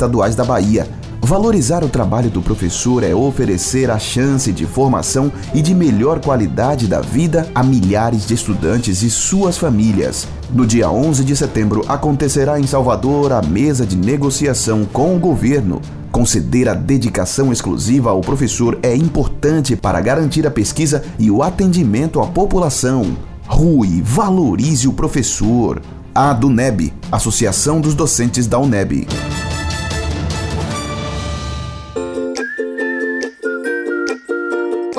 [0.00, 0.86] estaduais da Bahia.
[1.20, 6.86] Valorizar o trabalho do professor é oferecer a chance de formação e de melhor qualidade
[6.86, 10.28] da vida a milhares de estudantes e suas famílias.
[10.52, 15.82] No dia 11 de setembro acontecerá em Salvador a mesa de negociação com o governo.
[16.12, 22.20] Conceder a dedicação exclusiva ao professor é importante para garantir a pesquisa e o atendimento
[22.20, 23.16] à população.
[23.48, 25.82] Rui, valorize o professor.
[26.14, 29.08] A DUNEB, Associação dos Docentes da UNEB.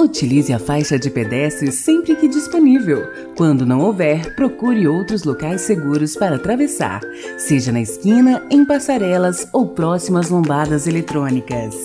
[0.09, 3.08] Utilize a faixa de pedestres sempre que disponível.
[3.38, 7.00] Quando não houver, procure outros locais seguros para atravessar,
[7.38, 11.76] seja na esquina, em passarelas ou próximas lombadas eletrônicas.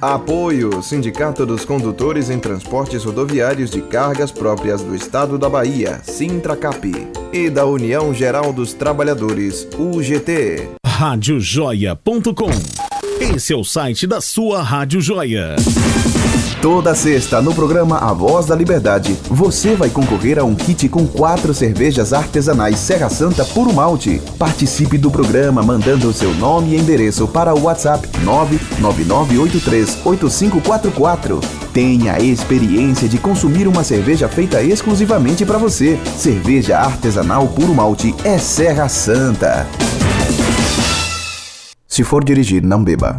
[0.00, 6.86] Apoio Sindicato dos Condutores em Transportes Rodoviários de Cargas Próprias do Estado da Bahia, Sintracap,
[7.32, 10.68] e da União Geral dos Trabalhadores, UGT.
[10.86, 12.50] Radiojoia.com
[13.20, 15.54] esse é o site da sua Rádio Joia.
[16.62, 21.06] Toda sexta, no programa A Voz da Liberdade, você vai concorrer a um kit com
[21.06, 24.20] quatro cervejas artesanais Serra Santa Puro Malte.
[24.38, 28.06] Participe do programa mandando seu nome e endereço para o WhatsApp
[28.82, 31.42] 999838544.
[31.72, 35.98] Tenha a experiência de consumir uma cerveja feita exclusivamente para você.
[36.18, 39.66] Cerveja artesanal Puro Malte é Serra Santa.
[41.88, 43.16] Se for dirigir, não beba.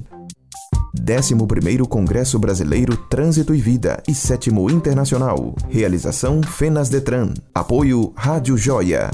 [0.97, 5.54] 11º Congresso Brasileiro Trânsito e Vida e 7 Internacional.
[5.69, 7.34] Realização Fenas Detran.
[7.54, 9.10] Apoio Rádio Joia.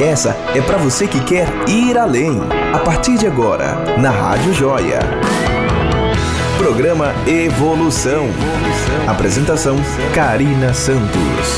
[0.00, 2.38] Essa é para você que quer ir além.
[2.72, 5.00] A partir de agora, na Rádio Joia.
[6.60, 8.26] Programa Evolução.
[9.08, 9.76] Apresentação:
[10.14, 11.56] Karina Santos.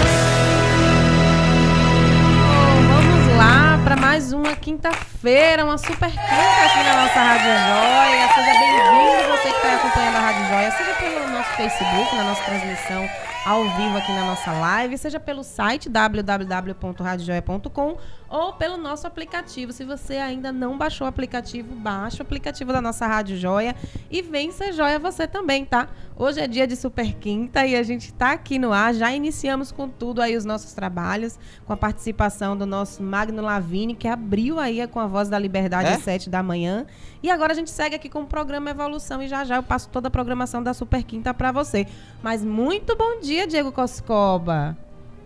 [2.88, 8.28] vamos lá para mais uma quinta-feira, uma super quinta aqui na nossa Rádio Joia.
[8.32, 12.44] Seja bem-vindo, você que está acompanhando a Rádio Joia, seja pelo nosso Facebook, na nossa
[12.44, 13.10] transmissão
[13.44, 17.96] ao vivo aqui na nossa live, seja pelo site www.radiojoia.com
[18.32, 19.75] ou pelo nosso aplicativo.
[19.75, 23.76] Se você ainda não baixou o aplicativo, baixa o aplicativo da nossa Rádio Joia
[24.10, 25.87] e vem ser joia você também, tá?
[26.16, 28.94] Hoje é dia de Super Quinta e a gente está aqui no ar.
[28.94, 33.94] Já iniciamos com tudo aí os nossos trabalhos, com a participação do nosso Magno Lavini,
[33.94, 35.94] que abriu aí com a Voz da Liberdade é?
[35.94, 36.87] às 7 da manhã.
[37.22, 39.91] E agora a gente segue aqui com o programa Evolução e já já eu passo
[39.91, 41.87] toda a programação da Super Quinta para você.
[42.22, 44.75] Mas muito bom dia, Diego Coscoba.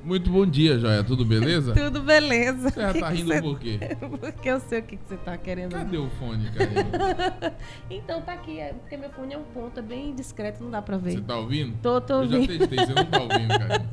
[0.07, 1.03] Muito bom dia, Joia.
[1.03, 1.75] Tudo beleza?
[1.75, 2.71] Tudo beleza.
[2.71, 3.43] Você já tá rindo cê...
[3.43, 3.81] por quê?
[4.21, 5.73] porque eu sei o que, que você tá querendo.
[5.73, 7.57] Cadê o fone, cara?
[7.91, 10.81] então tá aqui, é, porque meu fone é um ponto, é bem discreto, não dá
[10.81, 11.15] pra ver.
[11.15, 11.77] Você tá ouvindo?
[11.83, 12.53] Tô, tô ouvindo.
[12.53, 13.87] Eu já testei, você não tá ouvindo, cara.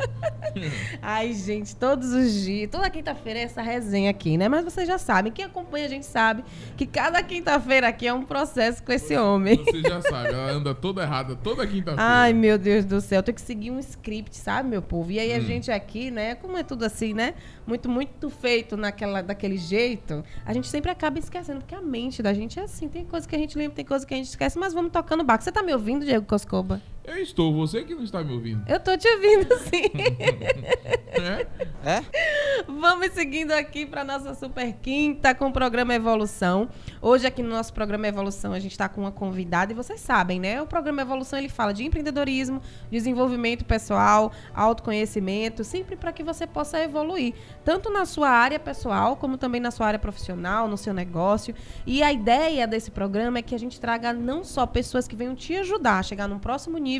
[1.01, 4.47] Ai, gente, todos os dias, toda quinta-feira é essa resenha aqui, né?
[4.47, 6.43] Mas vocês já sabem, quem acompanha a gente sabe
[6.77, 9.57] que cada quinta-feira aqui é um processo com esse homem.
[9.57, 12.03] Você já sabe, ela anda toda errada toda quinta-feira.
[12.03, 15.11] Ai, meu Deus do céu, eu tenho que seguir um script, sabe, meu povo?
[15.11, 15.37] E aí hum.
[15.37, 16.35] a gente aqui né?
[16.35, 17.33] Como é tudo assim, né?
[17.65, 22.33] Muito, muito feito naquela, daquele jeito, a gente sempre acaba esquecendo, porque a mente da
[22.33, 22.87] gente é assim.
[22.87, 25.23] Tem coisa que a gente lembra, tem coisa que a gente esquece, mas vamos tocando
[25.23, 25.43] barco.
[25.43, 26.81] Você tá me ouvindo, Diego Coscoba?
[27.05, 28.63] Eu estou, você que não está me ouvindo.
[28.65, 29.91] Eu tô te ouvindo, sim.
[31.21, 31.47] é?
[31.85, 32.01] É?
[32.65, 36.69] Vamos seguindo aqui para nossa super quinta com o programa Evolução.
[37.01, 40.39] Hoje aqui no nosso programa Evolução a gente está com uma convidada e vocês sabem,
[40.39, 40.61] né?
[40.61, 46.79] O programa Evolução ele fala de empreendedorismo, desenvolvimento pessoal, autoconhecimento, sempre para que você possa
[46.79, 47.33] evoluir,
[47.65, 51.53] tanto na sua área pessoal como também na sua área profissional, no seu negócio.
[51.85, 55.35] E a ideia desse programa é que a gente traga não só pessoas que venham
[55.35, 56.92] te ajudar a chegar num próximo nível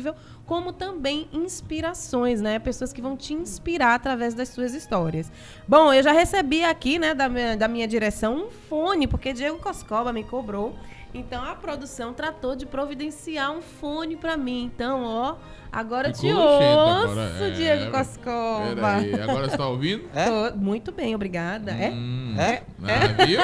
[0.46, 2.58] como também inspirações, né?
[2.58, 5.30] Pessoas que vão te inspirar através das suas histórias.
[5.66, 9.58] Bom, eu já recebi aqui, né, da minha, da minha direção um fone, porque Diego
[9.58, 10.74] Coscoba me cobrou.
[11.14, 14.64] Então a produção tratou de providenciar um fone para mim.
[14.64, 15.36] Então, ó,
[15.70, 17.50] agora Ficou te ouço, agora.
[17.52, 19.22] Diego é, Coscoba.
[19.22, 20.04] Agora você tá ouvindo?
[20.12, 20.50] É?
[20.50, 21.70] Tô, muito bem, obrigada.
[21.70, 21.90] É?
[21.90, 22.50] Hum, é?
[22.50, 22.62] é?
[22.82, 23.40] Ah, viu?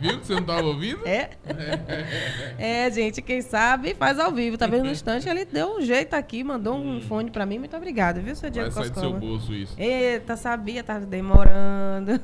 [0.00, 1.06] Viu que você não tava ouvindo?
[1.06, 1.30] É?
[2.58, 4.58] É, gente, quem sabe faz ao vivo.
[4.58, 7.58] Tá vendo no instante, ele deu um jeito aqui, mandou um fone pra mim.
[7.58, 9.74] Muito obrigada, viu, seu Diego Vai sair do seu bolso isso.
[9.78, 12.20] Eita, sabia, tava demorando.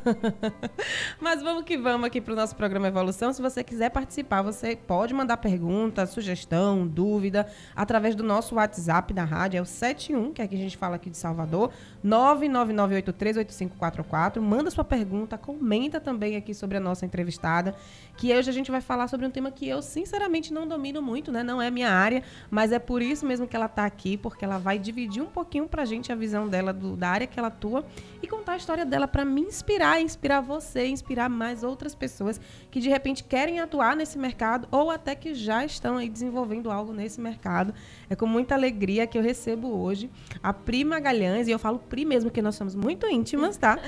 [1.20, 3.32] Mas vamos que vamos aqui pro nosso programa Evolução.
[3.32, 7.46] Se você quiser participar, você pode mandar pergunta, sugestão, dúvida,
[7.76, 10.96] através do nosso WhatsApp da rádio, é o 71, que é que a gente fala
[10.96, 11.70] aqui de Salvador,
[12.04, 14.40] 999838544.
[14.40, 17.74] Manda sua pergunta, comenta também aqui sobre a nossa entrevistada,
[18.16, 21.30] que hoje a gente vai falar sobre um tema que eu, sinceramente, não domino muito,
[21.30, 21.42] né?
[21.42, 24.58] Não é minha área, mas é por isso mesmo que ela tá aqui, porque ela
[24.58, 27.84] vai dividir um pouquinho pra gente a visão dela do- da área que ela atua
[28.22, 32.40] e contar a história dela para me inspirar, inspirar você, inspirar mais outras pessoas
[32.70, 36.92] que de repente querem atuar nesse mercado ou até que já estão aí desenvolvendo algo
[36.92, 37.74] nesse mercado.
[38.08, 40.10] É com muita alegria que eu recebo hoje
[40.42, 43.78] a Pri Magalhães, e eu falo Pri mesmo, porque nós somos muito íntimas, tá?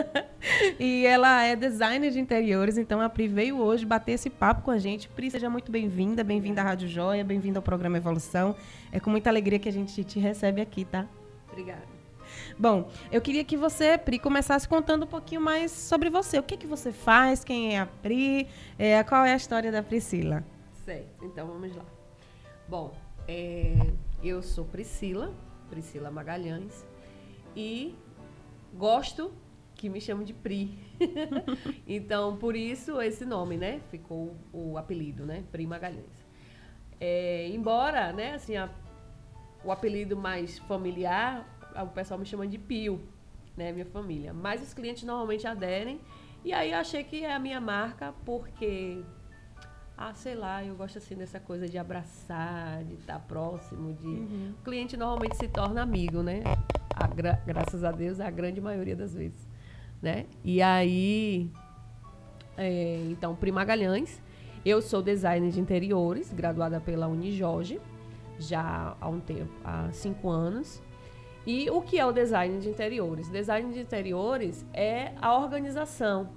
[0.78, 4.70] e ela é designer de interiores, então a Pri veio hoje bater esse papo com
[4.70, 5.08] a gente.
[5.08, 8.54] Pri, seja muito bem-vinda, bem-vinda à Rádio Joia, bem-vinda ao programa Evolução.
[8.92, 11.06] É com muita alegria que a gente te recebe aqui, tá?
[11.50, 11.97] Obrigada.
[12.58, 16.38] Bom, eu queria que você, Pri, começasse contando um pouquinho mais sobre você.
[16.38, 19.82] O que, que você faz, quem é a Pri, é, qual é a história da
[19.82, 20.44] Priscila?
[20.84, 21.84] Certo, então vamos lá.
[22.68, 22.92] Bom,
[23.28, 23.74] é,
[24.24, 25.32] eu sou Priscila,
[25.70, 26.84] Priscila Magalhães,
[27.54, 27.94] e
[28.74, 29.32] gosto
[29.76, 30.76] que me chamam de Pri.
[31.86, 33.80] então, por isso esse nome, né?
[33.88, 35.44] Ficou o apelido, né?
[35.52, 36.26] Pri Magalhães.
[37.00, 38.68] É, embora, né, assim, a-
[39.62, 41.46] o apelido mais familiar,
[41.82, 43.00] o pessoal me chama de Pio,
[43.56, 44.32] né, minha família.
[44.32, 46.00] Mas os clientes normalmente aderem.
[46.44, 49.02] E aí eu achei que é a minha marca porque
[49.96, 54.06] ah, sei lá, eu gosto assim dessa coisa de abraçar, de estar próximo, de
[54.60, 56.44] o cliente normalmente se torna amigo, né?
[56.94, 59.48] A gra- graças a Deus, a grande maioria das vezes,
[60.00, 60.26] né?
[60.44, 61.50] E aí,
[62.56, 64.22] é, então, Pri Magalhães,
[64.64, 67.80] eu sou designer de interiores, graduada pela Unijorge,
[68.38, 70.80] já há um tempo, há cinco anos.
[71.48, 73.30] E o que é o design de interiores?
[73.30, 76.28] Design de interiores é a organização.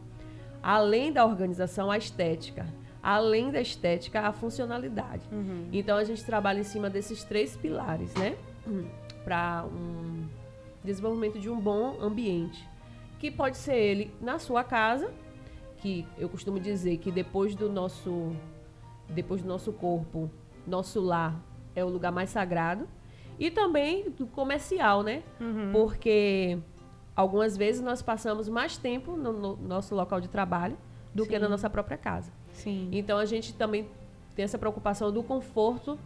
[0.64, 2.66] Além da organização, a estética.
[3.04, 5.28] Além da estética, a funcionalidade.
[5.74, 8.38] Então a gente trabalha em cima desses três pilares, né?
[9.26, 10.30] Para um
[10.82, 12.66] desenvolvimento de um bom ambiente.
[13.20, 15.12] Que pode ser ele na sua casa,
[15.80, 18.34] que eu costumo dizer que depois do nosso
[19.10, 20.32] depois do nosso corpo,
[20.66, 21.38] nosso lar
[21.76, 22.88] é o lugar mais sagrado.
[23.42, 25.24] E também do comercial, né?
[25.72, 26.60] Porque
[27.16, 30.78] algumas vezes nós passamos mais tempo no, no nosso local de trabalho
[31.12, 31.40] do que Sim.
[31.40, 32.32] na nossa própria casa.
[32.54, 32.88] Sim.
[32.92, 33.90] Então a gente também
[34.36, 35.98] tem essa preocupação do conforto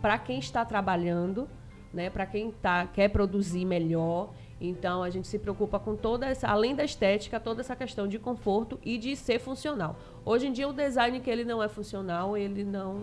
[0.00, 1.48] para quem está trabalhando,
[1.92, 2.10] né?
[2.10, 4.32] Para quem tá, quer produzir melhor.
[4.60, 8.20] Então a gente se preocupa com toda essa, além da estética, toda essa questão de
[8.20, 9.96] conforto e de ser funcional.
[10.24, 13.02] Hoje em dia o design que ele não é funcional, ele não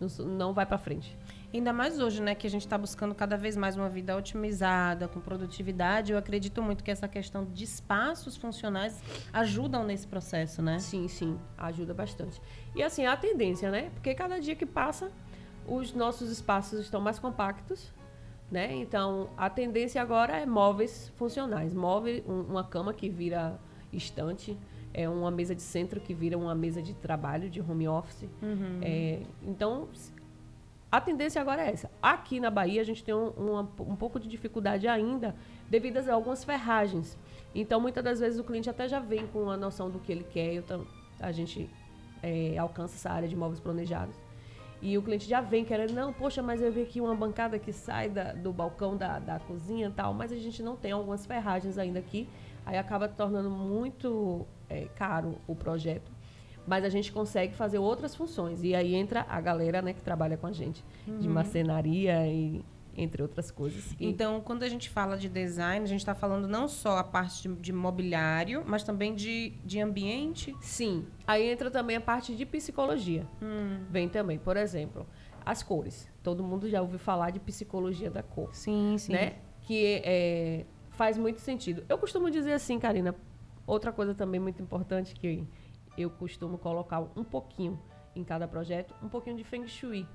[0.00, 1.16] não, não vai para frente.
[1.56, 5.08] Ainda mais hoje, né, que a gente está buscando cada vez mais uma vida otimizada,
[5.08, 6.12] com produtividade.
[6.12, 9.00] Eu acredito muito que essa questão de espaços funcionais
[9.32, 10.78] ajudam nesse processo, né?
[10.78, 12.42] Sim, sim, ajuda bastante.
[12.74, 13.88] E assim, a tendência, né?
[13.94, 15.10] Porque cada dia que passa,
[15.66, 17.90] os nossos espaços estão mais compactos,
[18.50, 18.74] né?
[18.74, 21.72] Então, a tendência agora é móveis funcionais.
[21.72, 23.58] Móvel, um- uma cama que vira
[23.90, 24.58] estante,
[24.92, 28.28] é uma mesa de centro que vira uma mesa de trabalho, de home office.
[28.82, 29.88] É, então,
[30.96, 31.90] a tendência agora é essa.
[32.02, 35.34] Aqui na Bahia, a gente tem um, uma- um pouco de dificuldade ainda
[35.68, 37.18] devido a algumas ferragens.
[37.54, 40.24] Então, muitas das vezes, o cliente até já vem com a noção do que ele
[40.24, 40.62] quer.
[40.62, 40.86] Tam-
[41.20, 41.68] a gente
[42.22, 44.16] é, alcança essa área de móveis planejados.
[44.82, 47.72] E o cliente já vem querendo, não, poxa, mas eu vi aqui uma bancada que
[47.72, 51.78] sai da- do balcão da, da cozinha tal, mas a gente não tem algumas ferragens
[51.78, 52.28] ainda aqui.
[52.64, 56.10] Aí acaba tornando muito é, caro o projeto.
[56.66, 58.62] Mas a gente consegue fazer outras funções.
[58.62, 62.64] E aí entra a galera né, que trabalha com a gente, de marcenaria e
[62.96, 63.94] entre outras coisas.
[64.00, 67.46] Então, quando a gente fala de design, a gente está falando não só a parte
[67.46, 70.56] de, de mobiliário, mas também de, de ambiente.
[70.60, 71.06] Sim.
[71.26, 73.26] Aí entra também a parte de psicologia.
[73.90, 75.06] Vem também, por exemplo,
[75.44, 76.10] as cores.
[76.22, 79.12] Todo mundo já ouviu falar de psicologia da cor, Sim, sim.
[79.12, 79.34] né?
[79.62, 81.84] Que é, faz muito sentido.
[81.88, 83.14] Eu costumo dizer assim, Karina,
[83.66, 85.46] outra coisa também muito importante que
[85.96, 87.80] eu costumo colocar um pouquinho
[88.14, 90.06] em cada projeto, um pouquinho de Feng Shui.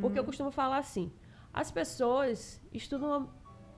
[0.00, 1.12] Porque eu costumo falar assim,
[1.52, 3.28] as pessoas estudam,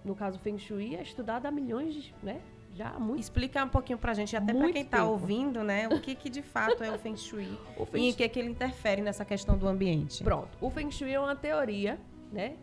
[0.05, 2.41] no caso Feng Shui, é estudado há milhões de, né?
[2.75, 6.01] Já há muito Explicar um pouquinho pra gente, até para quem está ouvindo, né, o
[6.01, 8.49] que, que de fato é o Feng Shui O Feng e em que, que ele
[8.49, 10.25] interfere nessa questão do ambiente.
[10.25, 10.59] Pronto.
[10.61, 12.01] O Feng Shui é uma teoria,
[12.33, 12.57] né,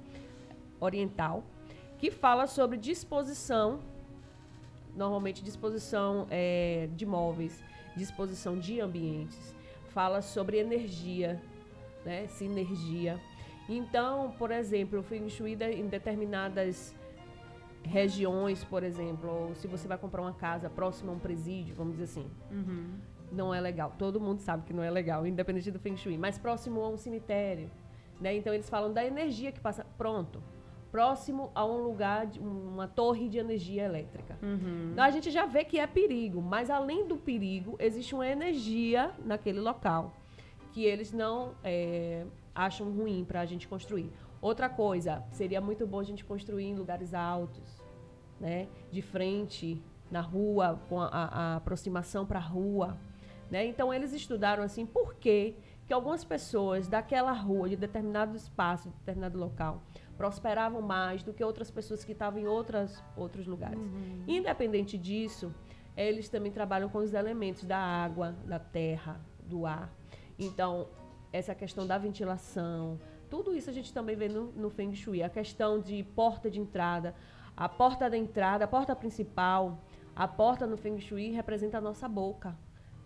[0.81, 1.45] oriental,
[1.97, 3.79] que fala sobre disposição,
[4.93, 7.63] normalmente disposição é, de móveis,
[7.95, 9.55] disposição de ambientes,
[9.89, 11.41] fala sobre energia,
[12.05, 12.27] né?
[12.27, 13.19] Sinergia.
[13.69, 16.95] Então, por exemplo, o Feng Shui em determinadas
[17.83, 21.93] regiões, por exemplo, ou se você vai comprar uma casa próxima a um presídio, vamos
[21.93, 22.29] dizer assim,
[23.31, 23.95] não é legal.
[23.97, 26.97] Todo mundo sabe que não é legal, independente do Feng Shui, mas próximo a um
[26.97, 27.69] cemitério,
[28.19, 28.35] né?
[28.35, 30.43] Então eles falam da energia que passa, pronto,
[30.91, 34.37] próximo a um lugar, de, uma torre de energia elétrica.
[34.91, 39.11] Então a gente já vê que é perigo, mas além do perigo, existe uma energia
[39.25, 40.13] naquele local
[40.73, 44.09] que eles não é, acham ruim para a gente construir.
[44.41, 47.81] Outra coisa, seria muito bom a gente construir em lugares altos,
[48.39, 48.67] né?
[48.91, 52.97] De frente, na rua, com a, a- a aproximação para a rua.
[53.49, 53.65] Né?
[53.65, 55.55] Então eles estudaram assim por que
[55.85, 59.81] que algumas pessoas daquela rua, de determinado espaço, de determinado local,
[60.21, 63.79] prosperavam mais do que outras pessoas que estavam em outras, outros lugares.
[64.27, 65.51] Independente disso,
[65.97, 69.91] eles também trabalham com os elementos da água, da terra, do ar.
[70.37, 70.87] Então,
[71.33, 72.99] essa questão da ventilação,
[73.31, 75.23] tudo isso a gente também vê no, no Feng Shui.
[75.23, 77.15] A questão de porta de entrada,
[77.57, 79.83] a porta da entrada, a porta principal,
[80.15, 82.55] a porta no Feng Shui representa a nossa boca,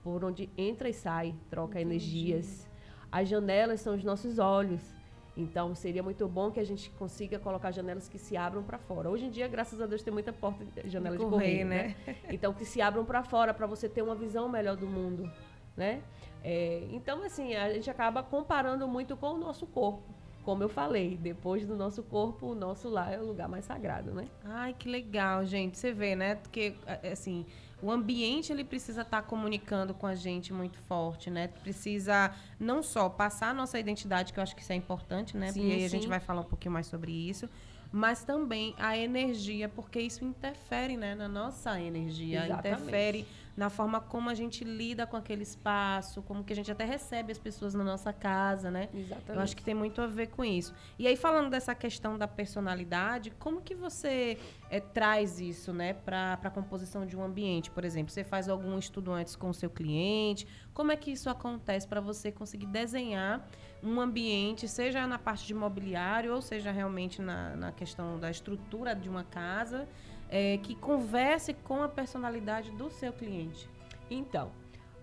[0.03, 2.69] por onde entra e sai, troca energias.
[3.09, 4.94] As janelas são os nossos olhos.
[5.37, 9.09] Então, seria muito bom que a gente consiga colocar janelas que se abram para fora.
[9.09, 11.95] Hoje em dia, graças a Deus, tem muita porta, janela de correr, correr, né?
[12.05, 12.15] né?
[12.29, 15.29] Então, que se abram para fora, para você ter uma visão melhor do mundo,
[15.75, 16.01] né?
[16.41, 20.03] É, então, assim, a gente acaba comparando muito com o nosso corpo.
[20.43, 24.13] Como eu falei, depois do nosso corpo, o nosso lar é o lugar mais sagrado,
[24.13, 24.27] né?
[24.43, 25.75] Ai, que legal, gente.
[25.75, 26.35] Você vê, né?
[26.35, 26.75] Porque,
[27.11, 27.47] assim,
[27.85, 31.49] o ambiente ele precisa estar comunicando com a gente muito forte, né?
[31.49, 35.51] Precisa não só passar a nossa identidade, que eu acho que isso é importante, né?
[35.51, 35.97] Sim, e aí a sim.
[35.97, 37.47] gente vai falar um pouquinho mais sobre isso.
[37.91, 42.81] Mas também a energia, porque isso interfere, né, na nossa energia, Exatamente.
[42.81, 46.83] interfere na forma como a gente lida com aquele espaço, como que a gente até
[46.83, 48.89] recebe as pessoas na nossa casa, né?
[48.93, 49.29] Exatamente.
[49.29, 50.73] Eu acho que tem muito a ver com isso.
[50.99, 54.37] E aí, falando dessa questão da personalidade, como que você
[54.69, 57.71] eh, traz isso, né, para a composição de um ambiente?
[57.71, 60.45] Por exemplo, você faz algum estudo antes com o seu cliente?
[60.73, 63.47] Como é que isso acontece para você conseguir desenhar
[63.81, 68.95] um ambiente, seja na parte de mobiliário ou seja realmente na, na questão da estrutura
[68.95, 69.87] de uma casa,
[70.37, 73.69] eh, que converse com a personalidade do seu cliente?
[74.11, 74.51] Então,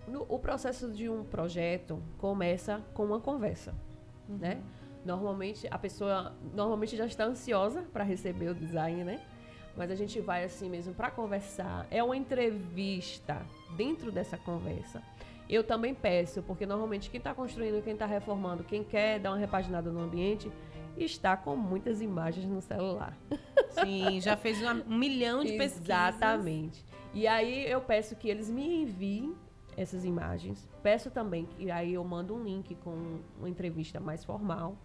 [0.06, 3.74] no- o processo de um projeto começa com uma conversa,
[4.28, 4.60] né?
[5.06, 9.20] Normalmente a pessoa normalmente já está ansiosa para receber o design, né?
[9.74, 11.86] Mas a gente vai assim mesmo para conversar.
[11.90, 13.40] É uma entrevista.
[13.74, 15.02] Dentro dessa conversa,
[15.48, 19.38] eu também peço, porque normalmente quem está construindo, quem está reformando, quem quer dar uma
[19.38, 20.52] repaginada no ambiente,
[20.96, 23.16] está com muitas imagens no celular.
[23.70, 25.84] Sim, já fez um milhão de pesquisas.
[25.88, 26.84] Exatamente.
[27.14, 29.34] E aí eu peço que eles me enviem
[29.76, 30.68] essas imagens.
[30.82, 34.76] Peço também que aí eu mando um link com uma entrevista mais formal.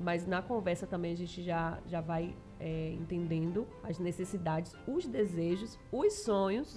[0.00, 5.78] Mas na conversa também a gente já, já vai é, entendendo as necessidades, os desejos,
[5.92, 6.76] os sonhos.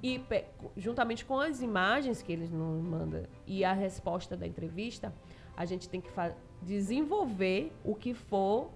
[0.00, 0.44] E pe-
[0.76, 5.12] juntamente com as imagens que eles nos mandam e a resposta da entrevista,
[5.56, 8.70] a gente tem que fa- desenvolver o que for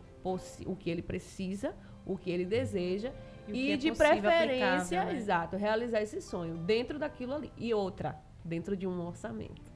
[0.66, 3.12] o que ele precisa, o que ele deseja
[3.47, 5.14] E e, é de preferência, né?
[5.16, 7.50] exato, realizar esse sonho dentro daquilo ali.
[7.57, 9.67] E outra, dentro de um orçamento.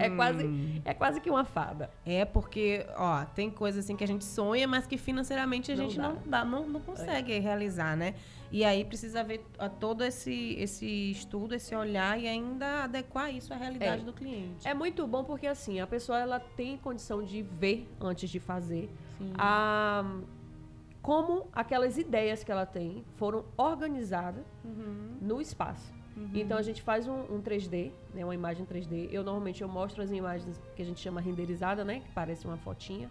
[0.00, 1.90] É quase é quase que uma fada.
[2.04, 5.84] É porque, ó, tem coisa assim que a gente sonha, mas que financeiramente a Não
[5.84, 6.04] gente dá.
[6.04, 6.08] É.
[6.08, 8.14] não dá, não, não consegue realizar, né?
[8.52, 9.44] E aí precisa ver
[9.80, 14.04] todo esse, esse estudo, esse olhar e ainda adequar isso à realidade É.
[14.04, 14.66] do cliente.
[14.68, 18.88] É muito bom porque assim, a pessoa ela tem condição de ver antes de fazer
[19.18, 19.32] Sim.
[19.36, 20.04] a
[21.02, 25.16] como aquelas ideias que ela tem foram organizadas Uhum.
[25.20, 25.94] no espaço.
[26.34, 29.08] Então a gente faz um, um 3D, né, uma imagem 3D.
[29.12, 32.56] Eu normalmente eu mostro as imagens que a gente chama renderizada, né, que parece uma
[32.56, 33.10] fotinha.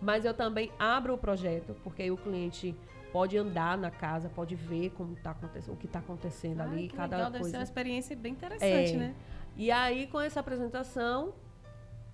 [0.00, 2.74] Mas eu também abro o projeto, porque aí o cliente
[3.12, 6.88] pode andar na casa, pode ver como tá acontecendo, o que está acontecendo Ai, ali,
[6.88, 7.50] cada legal, deve coisa.
[7.50, 8.96] ser uma experiência bem interessante, É.
[8.96, 9.14] né?
[9.56, 11.32] E aí, com essa apresentação,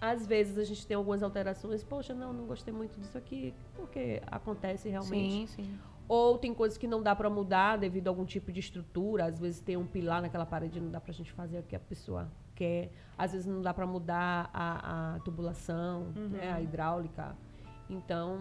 [0.01, 1.83] às vezes a gente tem algumas alterações.
[1.83, 5.49] Poxa, não, não gostei muito disso aqui, porque acontece realmente.
[5.49, 5.79] Sim, sim.
[6.11, 9.27] Ou tem coisas que não dá para mudar devido a algum tipo de estrutura.
[9.27, 11.77] Às vezes tem um pilar naquela parede e não dá pra gente fazer o que
[11.77, 12.91] a pessoa quer.
[13.17, 17.37] Às vezes não dá para mudar a, a tubulação, né, a hidráulica.
[17.89, 18.41] Então,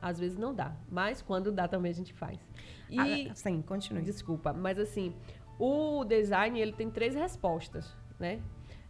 [0.00, 0.74] às vezes não dá.
[0.90, 2.40] Mas quando dá também a gente faz.
[2.88, 4.02] E Ah, sim, continue.
[4.02, 5.14] Desculpa, mas assim,
[5.58, 8.40] o design ele tem três respostas, né?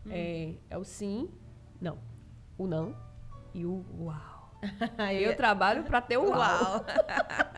[0.09, 1.29] É, é o sim,
[1.81, 1.99] não,
[2.57, 2.95] o não
[3.53, 4.30] e o uau.
[5.23, 6.85] Eu trabalho para ter o uau.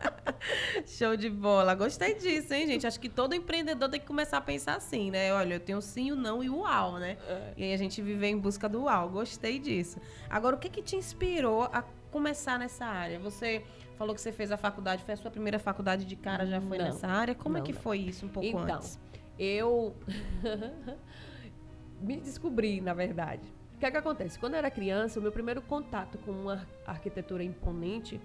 [0.85, 1.73] Show de bola.
[1.75, 2.85] Gostei disso, hein, gente?
[2.87, 5.33] Acho que todo empreendedor tem que começar a pensar assim, né?
[5.33, 7.17] Olha, eu tenho sim, o não e o uau, né?
[7.27, 7.53] É.
[7.57, 9.09] E aí a gente vive em busca do uau.
[9.09, 9.99] Gostei disso.
[10.29, 13.19] Agora, o que que te inspirou a começar nessa área?
[13.19, 13.63] Você
[13.97, 16.77] falou que você fez a faculdade, foi a sua primeira faculdade de cara, já foi
[16.77, 16.85] Não.
[16.85, 17.35] nessa área?
[17.35, 17.79] Como é Não, que não.
[17.81, 18.99] foi isso um pouco Então, antes?
[19.37, 19.95] eu
[22.01, 23.47] me descobri, na verdade.
[23.83, 24.39] O que é que acontece?
[24.39, 28.17] Quando eu era criança, o meu primeiro contato com uma arquitetura imponente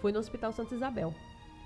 [0.00, 1.14] foi no Hospital Santa Isabel.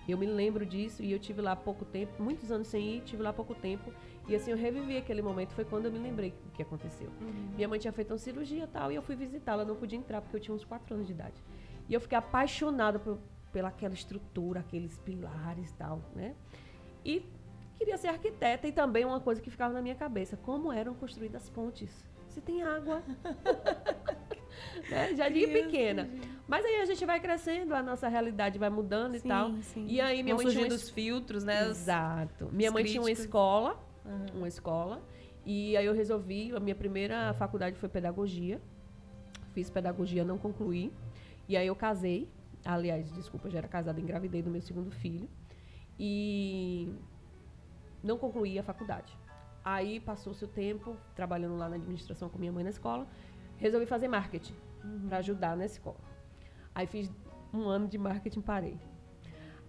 [0.07, 3.23] Eu me lembro disso e eu tive lá pouco tempo, muitos anos sem ir, tive
[3.23, 3.91] lá pouco tempo.
[4.29, 7.11] E assim, eu revivi aquele momento, foi quando eu me lembrei o que aconteceu.
[7.57, 10.21] Minha mãe tinha feito uma cirurgia e tal, e eu fui visitá-la, não podia entrar
[10.21, 11.43] porque eu tinha uns 4 anos de idade.
[11.89, 13.19] E eu fiquei apaixonada por,
[13.51, 16.37] pelaquela estrutura, aqueles pilares e tal, né?
[17.03, 17.25] E
[17.79, 21.45] queria ser arquiteta e também uma coisa que ficava na minha cabeça, como eram construídas
[21.45, 22.07] as pontes?
[22.29, 23.03] Se tem água.
[24.91, 25.15] né?
[25.15, 26.09] Já de pequena.
[26.47, 29.53] Mas aí a gente vai crescendo, a nossa realidade vai mudando e tal.
[29.63, 29.87] sim.
[29.87, 31.69] E aí minha Vão mãe tinha uma os filtros, né?
[31.69, 32.49] Exato.
[32.53, 33.79] Minha mãe tinha uma escola,
[34.35, 35.03] uma escola,
[35.45, 38.61] e aí eu resolvi, a minha primeira faculdade foi pedagogia.
[39.55, 40.93] Fiz pedagogia, não concluí.
[41.49, 42.29] E aí eu casei.
[42.65, 45.29] Aliás, desculpa, já era casada, engravidei do meu segundo filho.
[45.99, 46.93] E
[48.03, 49.17] não concluí a faculdade.
[49.65, 53.07] Aí passou-se o tempo trabalhando lá na administração com minha mãe na escola.
[53.57, 54.55] Resolvi fazer marketing
[55.09, 55.99] para ajudar na escola.
[56.75, 57.11] Aí fiz
[57.53, 58.79] um ano de marketing, parei.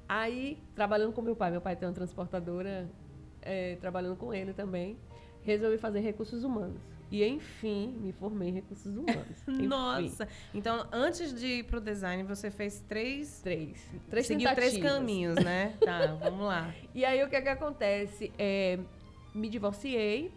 [0.08, 2.89] Aí, trabalhando com meu pai, meu pai tem uma transportadora,
[3.41, 4.98] é, trabalhando com ele também,
[5.43, 6.81] resolvi fazer recursos humanos.
[7.12, 9.43] E, enfim, me formei em recursos humanos.
[9.48, 10.27] Nossa!
[10.53, 13.41] Então, antes de ir pro design, você fez três.
[13.41, 13.84] Três.
[14.10, 15.00] Três seguiu três tentativas.
[15.00, 15.75] caminhos, né?
[15.81, 16.74] Tá, vamos lá.
[16.93, 18.31] E aí, o que é que acontece?
[18.38, 18.79] É,
[19.39, 20.31] me divorciei,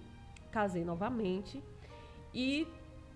[0.50, 1.62] casei novamente
[2.32, 2.66] e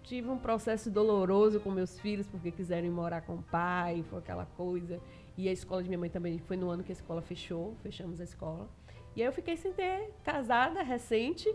[0.02, 4.18] tive um processo doloroso com meus filhos, porque quiseram ir morar com o pai, foi
[4.18, 5.00] aquela coisa.
[5.36, 8.20] E a escola de minha mãe também foi no ano que a escola fechou, fechamos
[8.20, 8.68] a escola.
[9.14, 11.52] E aí eu fiquei sem ter, casada, recente,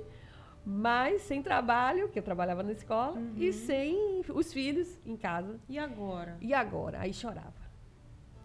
[0.65, 5.59] mas sem trabalho, que eu trabalhava na escola, e sem os filhos em casa.
[5.69, 6.37] E agora?
[6.41, 6.99] E agora?
[6.99, 7.53] Aí chorava.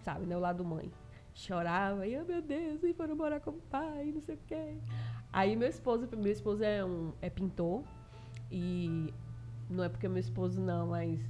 [0.02, 0.36] Sabe, né?
[0.36, 0.90] O lado mãe.
[1.34, 4.78] Chorava, e oh, meu Deus, e foram morar com o pai, não sei o quê.
[5.36, 7.82] Aí meu esposo, meu esposo é um é pintor
[8.50, 9.12] e
[9.68, 11.20] não é porque é meu esposo não, mas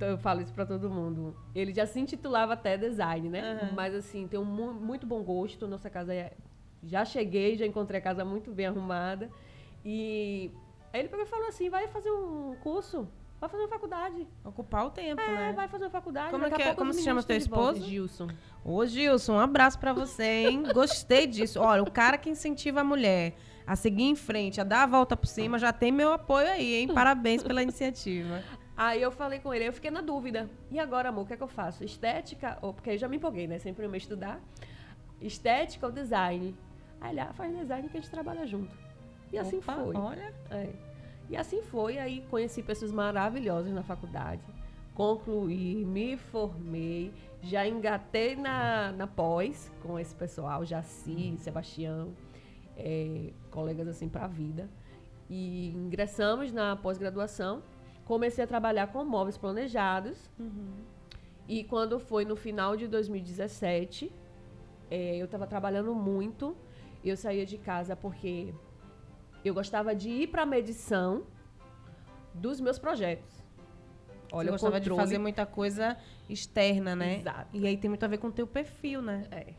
[0.00, 1.36] eu falo isso pra todo mundo.
[1.54, 3.42] Ele já se intitulava até design, né?
[3.42, 3.72] Aham.
[3.74, 6.32] Mas assim, tem um mu- muito bom gosto, nossa casa é
[6.82, 9.30] já cheguei, já encontrei a casa muito bem arrumada.
[9.84, 10.50] E
[10.90, 13.06] aí ele pegou e falou assim: vai fazer um curso,
[13.40, 14.26] vai fazer uma faculdade.
[14.44, 15.52] Ocupar o tempo, É, né?
[15.52, 16.30] vai fazer uma faculdade.
[16.30, 17.84] Como é é- como se chama teu esposo?
[17.84, 18.28] Gilson.
[18.64, 20.62] Ô, Gilson, um abraço pra você, hein?
[20.74, 21.60] Gostei disso.
[21.60, 23.34] Olha, o cara que incentiva a mulher
[23.66, 26.74] a seguir em frente, a dar a volta por cima, já tem meu apoio aí,
[26.76, 26.88] hein?
[26.88, 28.42] Parabéns pela iniciativa.
[28.76, 30.50] Aí eu falei com ele, aí eu fiquei na dúvida.
[30.70, 31.82] E agora, amor, o que é que eu faço?
[31.82, 33.58] Estética, ou porque eu já me empolguei, né?
[33.58, 34.38] Sempre me estudar.
[35.18, 36.54] Estética ou design?
[37.00, 38.76] Aí ele, ah, faz design que a gente trabalha junto.
[39.32, 39.96] E assim Opa, foi.
[39.96, 40.34] Olha.
[40.50, 40.68] É.
[41.28, 44.42] E assim foi, aí conheci pessoas maravilhosas na faculdade.
[44.94, 47.12] Concluí, me formei,
[47.42, 52.14] já engatei na, na pós com esse pessoal, Jaci, Sebastião,
[52.76, 54.68] é, colegas assim para a vida.
[55.28, 57.62] E ingressamos na pós-graduação,
[58.04, 60.30] comecei a trabalhar com móveis planejados.
[61.48, 64.12] E quando foi no final de 2017,
[64.90, 66.56] é, eu estava trabalhando muito,
[67.04, 68.54] eu saía de casa porque
[69.48, 71.24] eu gostava de ir para a medição
[72.34, 73.34] dos meus projetos.
[74.32, 75.00] Olha, o gostava de controle.
[75.08, 75.96] fazer muita coisa
[76.28, 77.20] externa, né?
[77.20, 77.48] Exato.
[77.56, 79.26] E aí tem muito a ver com o teu perfil, né?
[79.30, 79.54] É.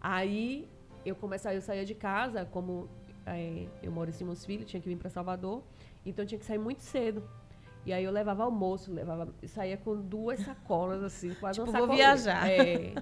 [0.00, 0.68] Aí
[1.04, 2.88] eu comecei, eu saía de casa, como
[3.26, 5.62] é, eu moro em Simões Filho, tinha que vir para Salvador,
[6.04, 7.22] então tinha que sair muito cedo.
[7.84, 11.88] E aí eu levava almoço, levava, saía com duas sacolas assim, quase Tipo, uma vou
[11.88, 12.14] sacolinha.
[12.14, 12.48] viajar.
[12.48, 12.94] É.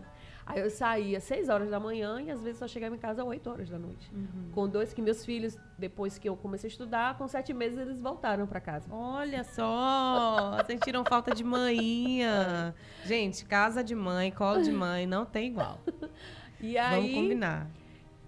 [0.47, 3.23] Aí eu saía às 6 horas da manhã e às vezes só chegava em casa
[3.23, 4.11] às 8 horas da noite.
[4.13, 4.51] Uhum.
[4.53, 8.01] Com dois que meus filhos, depois que eu comecei a estudar, com sete meses eles
[8.01, 8.87] voltaram para casa.
[8.91, 12.75] Olha só, sentiram falta de manhinha.
[13.05, 15.79] Gente, casa de mãe, colo de mãe, não tem igual.
[16.63, 17.71] E aí Vamos combinar.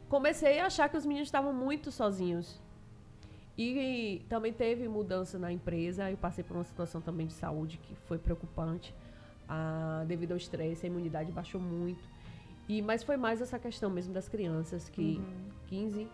[0.09, 2.59] comecei a achar que os meninos estavam muito sozinhos.
[3.59, 6.11] E também teve mudança na empresa.
[6.11, 8.95] Eu passei por uma situação também de saúde que foi preocupante.
[9.55, 12.03] Ah, devido ao estresse, a imunidade baixou muito.
[12.69, 15.21] E, mas foi mais essa questão mesmo das crianças, que
[15.67, 16.09] 15,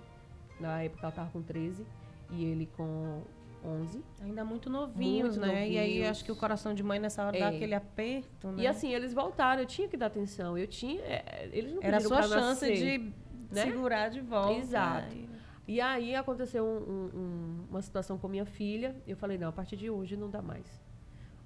[0.58, 1.86] na época ela estava com 13,
[2.30, 3.22] e ele com
[3.64, 4.02] 11.
[4.22, 5.68] Ainda muito novinhos, Muito né?
[5.68, 6.10] E aí novinhos.
[6.10, 7.40] acho que o coração de mãe nessa hora É.
[7.40, 8.62] dá aquele aperto, né?
[8.62, 10.58] E assim, eles voltaram, eu tinha que dar atenção.
[10.58, 11.00] Eu tinha.
[11.02, 12.76] é, Eles não Era a sua chance nascer.
[12.76, 13.12] de
[13.54, 13.64] né?
[13.66, 14.58] segurar de volta.
[14.58, 15.14] Exato.
[15.14, 15.28] E-
[15.70, 18.96] E aí aconteceu um- um- uma situação com minha filha.
[19.06, 20.82] Eu falei, não, a partir de hoje não dá mais.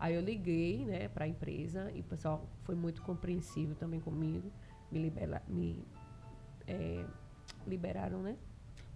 [0.03, 4.51] Aí eu liguei, né, para a empresa e o pessoal foi muito compreensivo também comigo.
[4.91, 5.87] me, libera, me
[6.67, 7.05] é,
[7.65, 8.37] liberaram, né?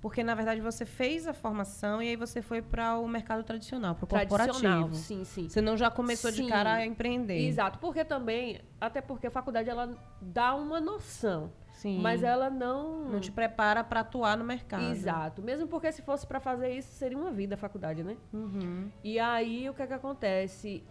[0.01, 3.95] Porque, na verdade, você fez a formação e aí você foi para o mercado tradicional,
[3.95, 4.95] para o Tradicional, corporativo.
[4.97, 5.49] sim, sim.
[5.49, 6.43] Você não já começou Sim.
[6.43, 7.39] de cara a empreender.
[7.47, 12.01] Exato, porque também, até porque a faculdade ela dá uma noção, Sim.
[12.01, 14.91] mas ela não não te prepara para atuar no mercado.
[14.91, 18.17] Exato, mesmo porque se fosse para fazer isso seria uma vida a faculdade, né?
[18.33, 18.91] Uhum.
[19.05, 20.85] E aí o que é que acontece?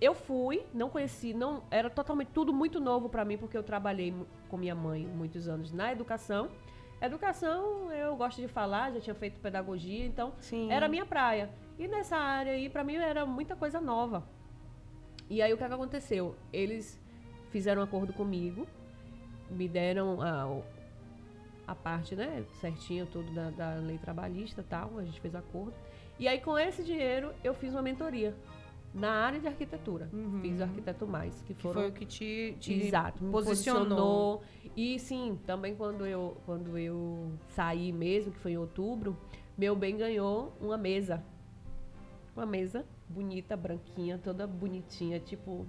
[0.00, 4.14] Eu fui, não conheci, não era totalmente tudo muito novo para mim porque eu trabalhei
[4.48, 6.48] com minha mãe muitos anos na educação.
[7.02, 10.70] Educação, eu gosto de falar, já tinha feito pedagogia, então Sim.
[10.72, 11.50] era minha praia.
[11.78, 14.22] E nessa área aí, pra mim, era muita coisa nova.
[15.28, 16.34] E aí, o que, é que aconteceu?
[16.52, 17.00] Eles
[17.50, 18.66] fizeram um acordo comigo,
[19.50, 20.60] me deram a,
[21.66, 25.74] a parte, né, certinha, tudo da, da lei trabalhista tal, a gente fez acordo.
[26.18, 28.34] E aí, com esse dinheiro, eu fiz uma mentoria
[28.92, 30.08] na área de arquitetura.
[30.42, 31.80] Fiz o Arquiteto Mais, que Que foram...
[31.82, 34.40] foi o que te, te Exato, posicionou.
[34.40, 34.42] posicionou.
[34.76, 39.16] E sim, também quando eu, quando eu saí mesmo, que foi em outubro,
[39.56, 41.22] meu bem ganhou uma mesa.
[42.34, 45.66] Uma mesa bonita, branquinha, toda bonitinha, tipo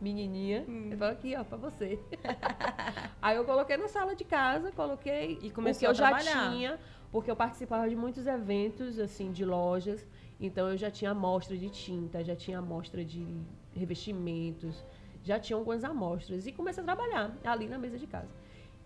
[0.00, 0.64] menininha.
[0.68, 0.86] Hum.
[0.86, 1.98] Ele falou aqui, ó, pra você.
[3.22, 6.08] Aí eu coloquei na sala de casa, coloquei E começou o que eu a já
[6.08, 6.50] trabalhar.
[6.52, 6.78] tinha,
[7.10, 10.06] porque eu participava de muitos eventos, assim, de lojas.
[10.40, 13.26] Então eu já tinha amostra de tinta, já tinha amostra de
[13.72, 14.84] revestimentos,
[15.22, 16.46] já tinha algumas amostras.
[16.46, 18.28] E comecei a trabalhar ali na mesa de casa.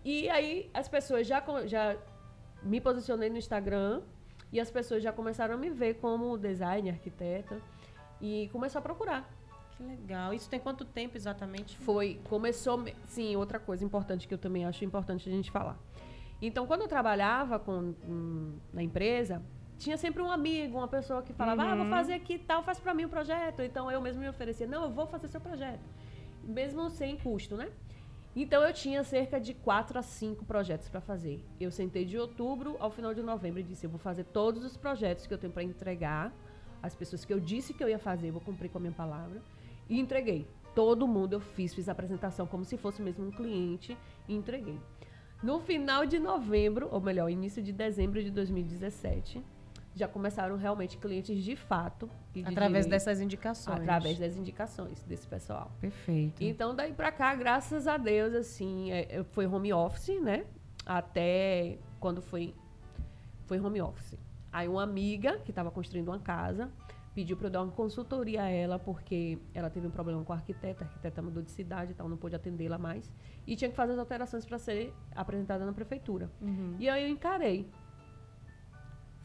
[0.05, 1.97] E aí as pessoas já, já
[2.63, 4.01] me posicionei no Instagram
[4.51, 7.59] e as pessoas já começaram a me ver como designer, arquiteta.
[8.21, 9.29] E começou a procurar.
[9.77, 10.33] Que legal.
[10.33, 11.77] Isso tem quanto tempo exatamente?
[11.77, 15.77] Foi, começou, me- sim, outra coisa importante que eu também acho importante a gente falar.
[16.41, 19.41] Então, quando eu trabalhava com, hum, na empresa,
[19.79, 22.79] tinha sempre um amigo, uma pessoa que falava, ah, vou fazer aqui e tal, faz
[22.79, 23.61] pra mim o projeto.
[23.61, 25.79] Então, eu mesmo me oferecia, não, eu vou fazer seu projeto.
[26.43, 27.69] Mesmo sem custo, né?
[28.35, 31.43] Então, eu tinha cerca de quatro a cinco projetos para fazer.
[31.59, 34.75] Eu sentei de outubro ao final de novembro e disse, eu vou fazer todos os
[34.75, 36.33] projetos que eu tenho para entregar,
[36.83, 38.93] as pessoas que eu disse que eu ia fazer, eu vou cumprir com a minha
[38.93, 39.41] palavra.
[39.89, 40.45] E entreguei.
[40.75, 44.77] Todo mundo eu fiz, fiz a apresentação como se fosse mesmo um cliente e entreguei.
[45.41, 49.41] No final de novembro, ou melhor, início de dezembro de 2017,
[49.99, 52.09] já começaram realmente clientes de fato.
[52.33, 53.81] De Através direito, dessas indicações.
[53.81, 55.71] Através das indicações desse pessoal.
[55.81, 56.41] Perfeito.
[56.41, 60.45] Então, daí pra cá, graças a Deus, assim, é, é, foi home office, né?
[60.85, 62.55] Até quando foi,
[63.45, 64.17] foi home office.
[64.51, 66.71] Aí uma amiga que estava construindo uma casa
[67.13, 70.37] pediu para eu dar uma consultoria a ela, porque ela teve um problema com a
[70.37, 73.11] arquiteta, a arquiteta mudou de cidade e tal, não pôde atendê-la mais.
[73.45, 76.31] E tinha que fazer as alterações para ser apresentada na prefeitura.
[76.79, 77.69] E aí eu encarei.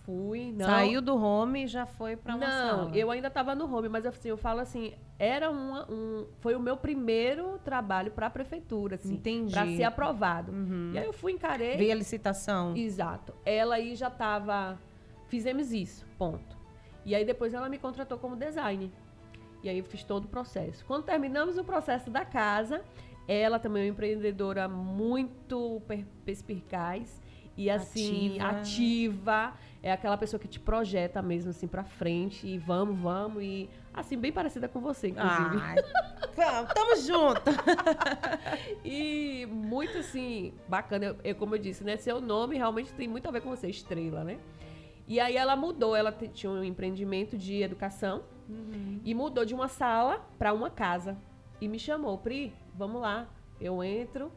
[0.05, 0.67] Fui, não.
[0.67, 2.91] Saiu do home e já foi para uma Não, sala.
[2.97, 6.61] eu ainda estava no home, mas assim, eu falo assim, era uma, um, foi o
[6.61, 9.53] meu primeiro trabalho para a prefeitura, assim, Entendi.
[9.55, 10.53] para ser aprovado.
[10.53, 10.91] Uhum.
[10.93, 11.77] E aí eu fui encarei.
[11.79, 12.77] Veio a licitação.
[12.77, 13.35] Exato.
[13.47, 14.79] Ela aí já estava,
[15.29, 16.55] fizemos isso, ponto.
[17.07, 18.91] E aí depois ela me contratou como designer.
[19.63, 20.85] E aí eu fiz todo o processo.
[20.85, 22.83] Quando terminamos o processo da casa,
[23.27, 27.23] ela também é uma empreendedora muito per- perspicaz
[27.57, 28.59] e assim Ativa.
[28.59, 29.53] ativa.
[29.87, 34.17] É aquela pessoa que te projeta mesmo assim para frente e vamos, vamos e assim
[34.17, 35.59] bem parecida com você, inclusive.
[35.61, 35.77] Ai,
[36.35, 37.43] vamos, tamo junto.
[38.85, 41.05] E muito assim, bacana.
[41.07, 41.97] Eu, eu- como eu disse, né?
[41.97, 44.39] Seu nome realmente tem muito a ver com você, estrela, né?
[45.07, 48.23] E aí ela mudou, ela tinha um empreendimento de educação
[49.05, 51.17] e mudou de uma sala para uma casa.
[51.61, 53.29] E me chamou, Pri, vamos lá.
[53.61, 54.33] Eu entro,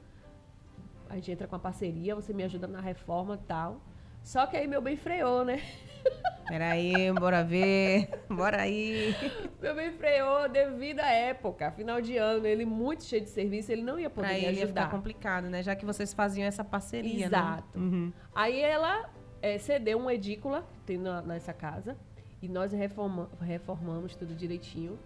[1.10, 3.82] a gente entra com a parceria, você me ajuda na reforma e tal.
[4.28, 5.62] Só que aí meu bem freou, né?
[6.50, 8.10] Peraí, bora ver.
[8.30, 9.16] Bora aí.
[9.62, 13.82] Meu bem freou devido à época, final de ano, ele muito cheio de serviço, ele
[13.84, 14.84] não ia poder Pra ele ia ajudar.
[14.86, 15.64] ficar complicado, né?
[15.64, 17.80] Já que vocês faziam essa parceria, Exato.
[17.80, 17.86] né?
[17.86, 18.14] Uhum.
[18.36, 19.10] Aí ela
[19.42, 21.96] eh, cedeu uma edícula que tem na- nessa casa
[22.42, 25.00] e nós reforma- reformamos tudo direitinho.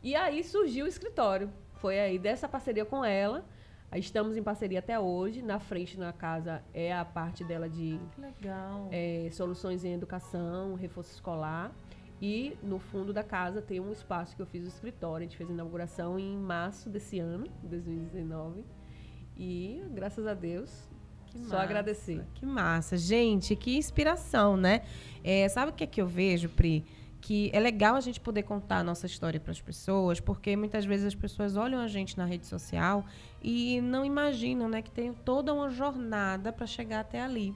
[0.00, 1.50] E aí surgiu o escritório.
[1.74, 3.44] Foi aí dessa parceria com ela.
[3.98, 5.42] Estamos em parceria até hoje.
[5.42, 8.88] Na frente na casa é a parte dela de legal.
[8.92, 11.72] eh, soluções em educação, reforço escolar.
[12.22, 15.24] E no fundo da casa tem um espaço que eu fiz o escritório.
[15.26, 18.64] A gente fez a inauguração em março desse ano, 2019.
[19.36, 20.88] E graças a Deus,
[21.26, 22.24] Que só massa, agradecer.
[22.34, 22.96] Que massa.
[22.96, 24.82] Gente, que inspiração, né?
[25.24, 26.84] É, sabe o que é que eu vejo, Pri?
[27.20, 30.84] Que é legal a gente poder contar a nossa história para as pessoas, porque muitas
[30.84, 33.04] vezes as pessoas olham a gente na rede social
[33.42, 37.54] e não imaginam, né, que tem toda uma jornada para chegar até ali.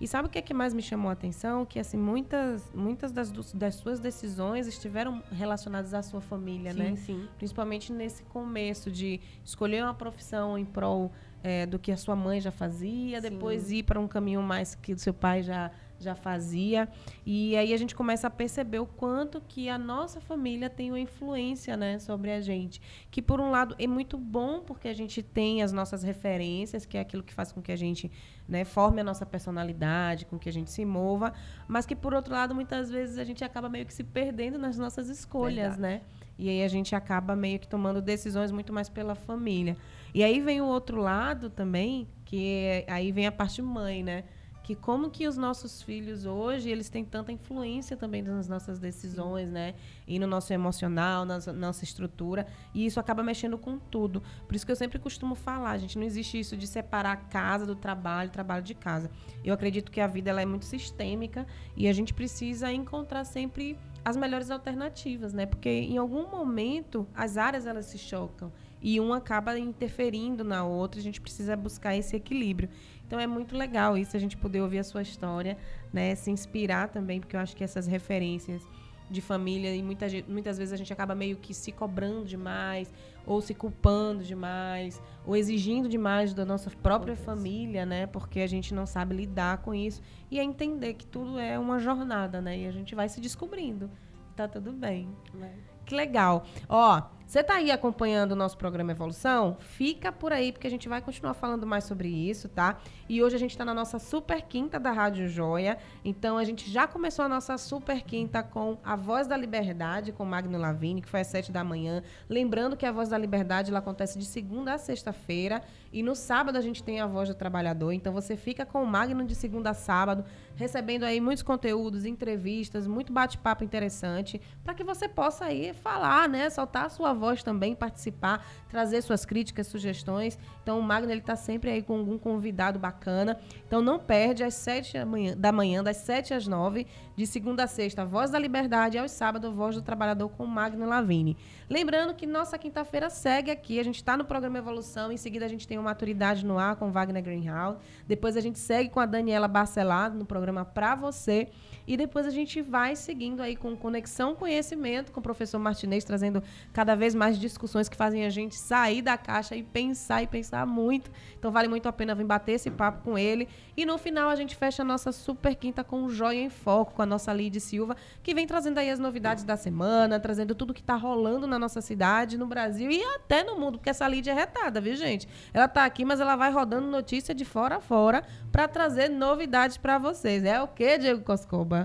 [0.00, 1.64] E sabe o que é que mais me chamou a atenção?
[1.64, 6.94] Que assim, muitas, muitas das, das suas decisões estiveram relacionadas à sua família, né?
[6.96, 7.28] sim.
[7.36, 11.10] Principalmente nesse começo de escolher uma profissão em prol
[11.42, 13.30] eh, do que a sua mãe já fazia, Sim.
[13.30, 16.88] depois ir para um caminho mais que o seu pai já, já fazia.
[17.24, 21.00] E aí a gente começa a perceber o quanto que a nossa família tem uma
[21.00, 22.80] influência né, sobre a gente.
[23.10, 26.96] Que, por um lado, é muito bom porque a gente tem as nossas referências, que
[26.96, 28.10] é aquilo que faz com que a gente
[28.48, 31.34] né, forme a nossa personalidade, com que a gente se mova,
[31.66, 34.78] mas que, por outro lado, muitas vezes a gente acaba meio que se perdendo nas
[34.78, 35.80] nossas escolhas, Verdade.
[35.80, 36.00] né?
[36.38, 39.76] E aí a gente acaba meio que tomando decisões muito mais pela família.
[40.14, 44.24] E aí vem o outro lado também, que é- aí vem a parte mãe, né?
[44.68, 49.48] Que como que os nossos filhos hoje, eles têm tanta influência também nas nossas decisões,
[49.48, 49.74] né?
[50.06, 52.46] E no nosso emocional, na nossa- nossa estrutura.
[52.74, 54.22] E isso acaba mexendo com tudo.
[54.46, 57.64] Por isso que eu sempre costumo falar, gente, não existe isso de separar a casa
[57.64, 59.10] do trabalho, trabalho de casa.
[59.42, 63.78] Eu acredito que a vida ela é muito sistêmica e a gente precisa encontrar sempre
[64.04, 65.46] as melhores alternativas, né?
[65.46, 68.52] Porque em algum momento as áreas elas se chocam
[68.82, 72.68] e uma acaba interferindo na outra, a gente precisa buscar esse equilíbrio.
[73.08, 75.56] Então é muito legal isso a gente poder ouvir a sua história,
[75.90, 76.14] né?
[76.14, 78.62] Se inspirar também, porque eu acho que essas referências
[79.10, 82.92] de família e muita, muitas vezes a gente acaba meio que se cobrando demais
[83.26, 88.06] ou se culpando demais ou exigindo demais da nossa própria família, né?
[88.06, 91.78] Porque a gente não sabe lidar com isso e é entender que tudo é uma
[91.78, 92.58] jornada, né?
[92.58, 93.90] E a gente vai se descobrindo.
[94.36, 95.08] Tá tudo bem.
[95.32, 95.54] né?
[95.86, 96.44] Que legal.
[96.68, 99.58] Ó, você tá aí acompanhando o nosso programa Evolução?
[99.60, 102.78] Fica por aí, porque a gente vai continuar falando mais sobre isso, tá?
[103.06, 105.76] E hoje a gente tá na nossa super quinta da Rádio Joia.
[106.02, 110.24] Então a gente já começou a nossa super quinta com a Voz da Liberdade, com
[110.24, 112.02] Magno Lavini, que foi às sete da manhã.
[112.30, 115.60] Lembrando que a Voz da Liberdade ela acontece de segunda a sexta-feira.
[115.92, 117.92] E no sábado a gente tem a Voz do Trabalhador.
[117.92, 120.24] Então você fica com o Magno de segunda a sábado,
[120.56, 126.48] recebendo aí muitos conteúdos, entrevistas, muito bate-papo interessante, para que você possa aí falar, né?
[126.48, 130.38] Soltar a sua voz também, participar, trazer suas críticas, sugestões.
[130.62, 133.38] Então o Magno ele tá sempre aí com algum convidado bacana.
[133.66, 137.64] Então não perde às sete da manhã, da manhã, das sete às nove, de segunda
[137.64, 141.36] a sexta, Voz da Liberdade, e aos sábados, Voz do Trabalhador com Magno Lavini.
[141.68, 145.48] Lembrando que nossa quinta-feira segue aqui, a gente está no programa Evolução, em seguida a
[145.48, 149.06] gente tem o Maturidade no Ar com Wagner Greenhouse, depois a gente segue com a
[149.06, 151.48] Daniela Barcelado no programa Pra Você,
[151.88, 156.42] e depois a gente vai seguindo aí com Conexão Conhecimento, com o professor Martinez, trazendo
[156.70, 160.66] cada vez mais discussões que fazem a gente sair da caixa e pensar e pensar
[160.66, 161.10] muito.
[161.38, 163.48] Então vale muito a pena vir bater esse papo com ele.
[163.74, 167.00] E no final a gente fecha a nossa super quinta com Joia em Foco, com
[167.00, 170.82] a nossa Lid Silva, que vem trazendo aí as novidades da semana, trazendo tudo que
[170.82, 174.34] tá rolando na nossa cidade, no Brasil e até no mundo, porque essa Lid é
[174.34, 175.26] retada, viu, gente?
[175.54, 178.22] Ela tá aqui, mas ela vai rodando notícia de fora a fora
[178.52, 180.44] para trazer novidades para vocês.
[180.44, 181.77] É o quê, Diego Coscoba?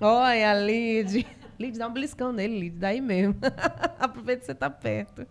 [0.00, 1.26] Olha, Lid.
[1.60, 3.36] Lid, dá um beliscão nele, Lid, daí mesmo.
[4.00, 5.26] Aproveita que você tá perto.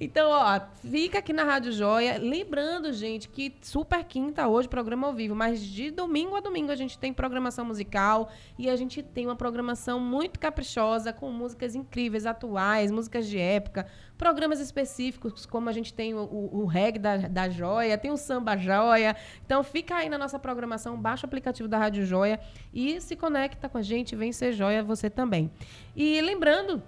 [0.00, 2.16] Então, ó, fica aqui na Rádio Joia.
[2.18, 6.76] Lembrando, gente, que super quinta hoje, programa ao vivo, mas de domingo a domingo a
[6.76, 12.24] gente tem programação musical e a gente tem uma programação muito caprichosa, com músicas incríveis,
[12.24, 13.86] atuais, músicas de época,
[14.20, 18.18] programas específicos, como a gente tem o, o, o reggae da, da Joia, tem o
[18.18, 19.16] samba Joia.
[19.46, 22.38] Então, fica aí na nossa programação, baixa o aplicativo da Rádio Joia
[22.72, 25.50] e se conecta com a gente, vem ser joia você também.
[25.96, 26.82] E lembrando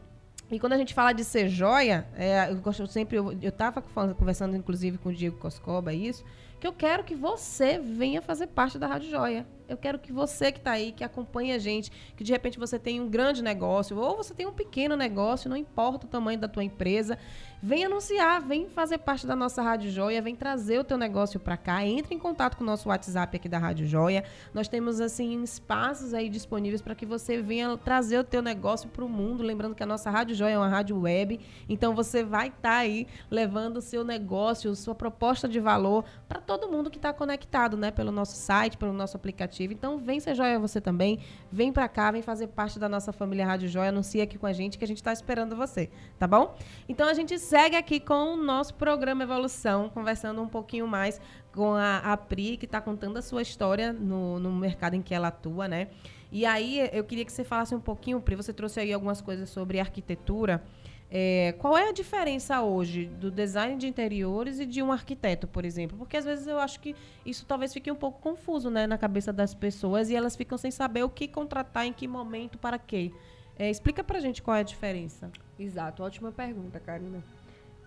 [0.52, 3.80] e quando a gente fala de ser joia, é, eu gosto sempre, eu, eu tava
[3.80, 6.22] conversando inclusive com o Diego Coscoba isso,
[6.60, 9.44] que eu quero que você venha fazer parte da Rádio Joia.
[9.68, 12.78] Eu quero que você que está aí, que acompanha a gente, que de repente você
[12.78, 16.46] tem um grande negócio ou você tem um pequeno negócio, não importa o tamanho da
[16.46, 17.18] tua empresa,
[17.62, 21.56] vem anunciar, vem fazer parte da nossa Rádio Joia, vem trazer o teu negócio para
[21.56, 24.24] cá, entre em contato com o nosso WhatsApp aqui da Rádio Joia.
[24.52, 29.04] Nós temos assim espaços aí disponíveis para que você venha trazer o teu negócio para
[29.04, 32.48] o mundo, lembrando que a nossa Rádio Joia é uma rádio web, então você vai
[32.48, 37.12] estar aí levando o seu negócio, sua proposta de valor para todo mundo que está
[37.12, 39.72] conectado, né, pelo nosso site, pelo nosso aplicativo.
[39.72, 41.20] Então vem ser joia você também,
[41.50, 44.52] vem para cá, vem fazer parte da nossa família Rádio Joia, anuncia aqui com a
[44.52, 46.56] gente que a gente está esperando você, tá bom?
[46.88, 51.20] Então a gente segue aqui com o nosso programa Evolução, conversando um pouquinho mais
[51.52, 55.12] com a, a Pri, que está contando a sua história no, no mercado em que
[55.14, 55.88] ela atua, né?
[56.30, 59.50] E aí eu queria que você falasse um pouquinho, Pri, você trouxe aí algumas coisas
[59.50, 60.64] sobre arquitetura.
[61.10, 65.66] É, qual é a diferença hoje do design de interiores e de um arquiteto, por
[65.66, 65.98] exemplo?
[65.98, 69.30] Porque às vezes eu acho que isso talvez fique um pouco confuso né, na cabeça
[69.30, 73.12] das pessoas e elas ficam sem saber o que contratar, em que momento, para quê.
[73.58, 75.30] É, explica pra gente qual é a diferença.
[75.58, 77.22] Exato, ótima pergunta, Karina.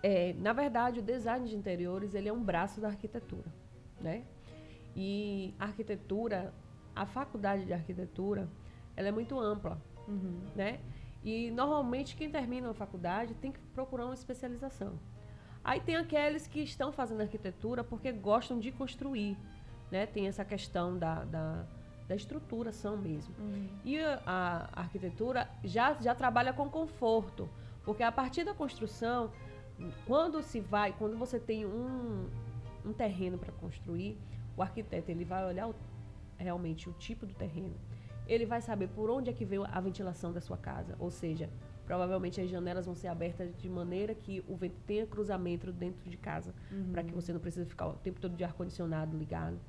[0.02, 3.52] É, na verdade, o design de interiores ele é um braço da arquitetura,
[4.00, 4.24] né?
[4.94, 6.52] E a arquitetura,
[6.94, 8.48] a faculdade de arquitetura,
[8.96, 9.80] ela é muito ampla,
[10.54, 10.80] né?
[11.24, 14.98] E normalmente quem termina uma faculdade tem que procurar uma especialização.
[15.64, 19.36] Aí tem aqueles que estão fazendo arquitetura porque gostam de construir,
[19.90, 20.06] né?
[20.06, 21.66] Tem essa questão da, da,
[22.06, 23.34] da estruturação mesmo.
[23.84, 24.20] E a,
[24.72, 27.48] a arquitetura já, já trabalha com conforto,
[27.84, 29.32] porque a partir da construção,
[30.06, 32.28] quando se vai, quando você tem um,
[32.84, 34.18] um terreno para construir,
[34.56, 35.74] o arquiteto ele vai olhar o-
[36.38, 37.74] realmente o tipo do terreno.
[38.26, 41.48] Ele vai saber por onde é que veio a ventilação da sua casa, ou seja,
[41.84, 46.16] provavelmente as janelas vão ser abertas de maneira que o vento tenha cruzamento dentro de
[46.16, 46.52] casa,
[46.92, 49.60] para que você não precise ficar o tempo todo de ar condicionado ligado.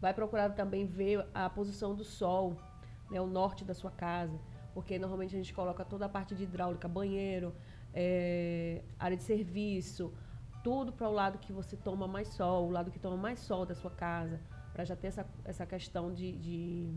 [0.00, 2.56] Vai procurar também ver a posição do sol,
[3.10, 4.38] né, o norte da sua casa,
[4.74, 7.54] porque normalmente a gente coloca toda a parte de hidráulica, banheiro,
[7.96, 10.12] eh, área de serviço,
[10.62, 13.64] tudo para o lado que você toma mais sol, o lado que toma mais sol
[13.64, 14.38] da sua casa,
[14.72, 16.92] para já ter essa, essa questão de, de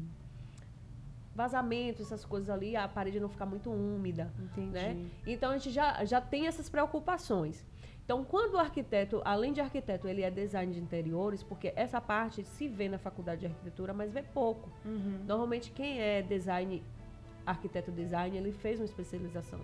[1.33, 4.33] vazamento, essas coisas ali, a parede não ficar muito úmida.
[4.37, 4.71] Entendi.
[4.71, 5.09] Né?
[5.25, 7.65] Então a gente já, já tem essas preocupações.
[8.03, 12.43] Então, quando o arquiteto, além de arquiteto, ele é design de interiores, porque essa parte
[12.43, 14.67] se vê na faculdade de arquitetura, mas vê pouco.
[15.27, 16.83] Normalmente, quem é design,
[17.45, 19.59] arquiteto design, ele fez uma especialização.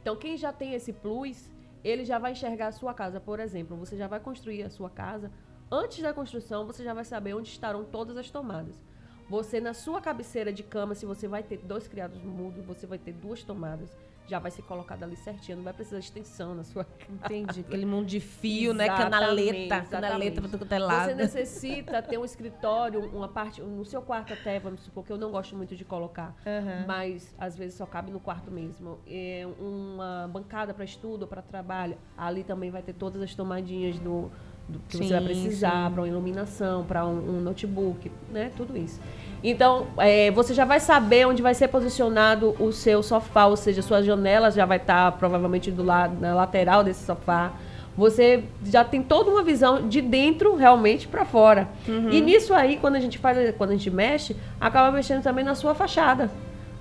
[0.00, 1.50] Então, quem já tem esse plus,
[1.84, 3.20] ele já vai enxergar a sua casa.
[3.20, 5.30] Por exemplo, você já vai construir a sua casa.
[5.70, 8.80] Antes da construção, você já vai saber onde estarão todas as tomadas.
[9.28, 12.98] Você, na sua cabeceira de cama, se você vai ter dois criados mudos, você vai
[12.98, 13.94] ter duas tomadas.
[14.28, 17.60] Já vai ser colocado ali certinho, não vai precisar de extensão na sua Entendi.
[17.60, 18.86] Aquele mundo de fio, né?
[18.86, 19.80] Canaleta.
[19.90, 21.06] Canaleta pra tudo é lado.
[21.06, 25.18] Você necessita ter um escritório, uma parte, no seu quarto até, vamos supor, que eu
[25.18, 26.84] não gosto muito de colocar, Aham.
[26.86, 28.98] mas às vezes só cabe no quarto mesmo.
[29.06, 34.30] É uma bancada para estudo, para trabalho, ali também vai ter todas as tomadinhas do,
[34.68, 38.50] do que você vai Sim, precisar para uma iluminação, para um, um notebook, né?
[38.56, 39.00] Tudo isso.
[39.42, 43.80] Então, é, você já vai saber onde vai ser posicionado o seu sofá, ou seja,
[43.82, 47.52] sua janela já vai estar provavelmente do lado, na lateral desse sofá.
[47.96, 51.68] Você já tem toda uma visão de dentro realmente para fora.
[52.12, 55.56] E nisso aí, quando a gente faz, quando a gente mexe, acaba mexendo também na
[55.56, 56.30] sua fachada.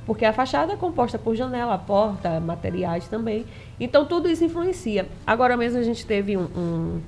[0.06, 3.46] Porque a fachada é composta por janela, porta, materiais também.
[3.80, 5.08] Então tudo isso influencia.
[5.26, 7.02] Agora mesmo a gente teve um, um,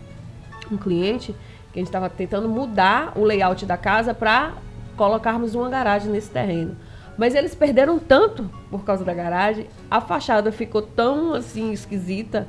[0.72, 1.36] um cliente
[1.72, 4.54] que a gente estava tentando mudar o layout da casa para
[4.96, 6.76] colocarmos uma garagem nesse terreno.
[7.18, 12.48] Mas eles perderam tanto por causa da garagem, a fachada ficou tão assim esquisita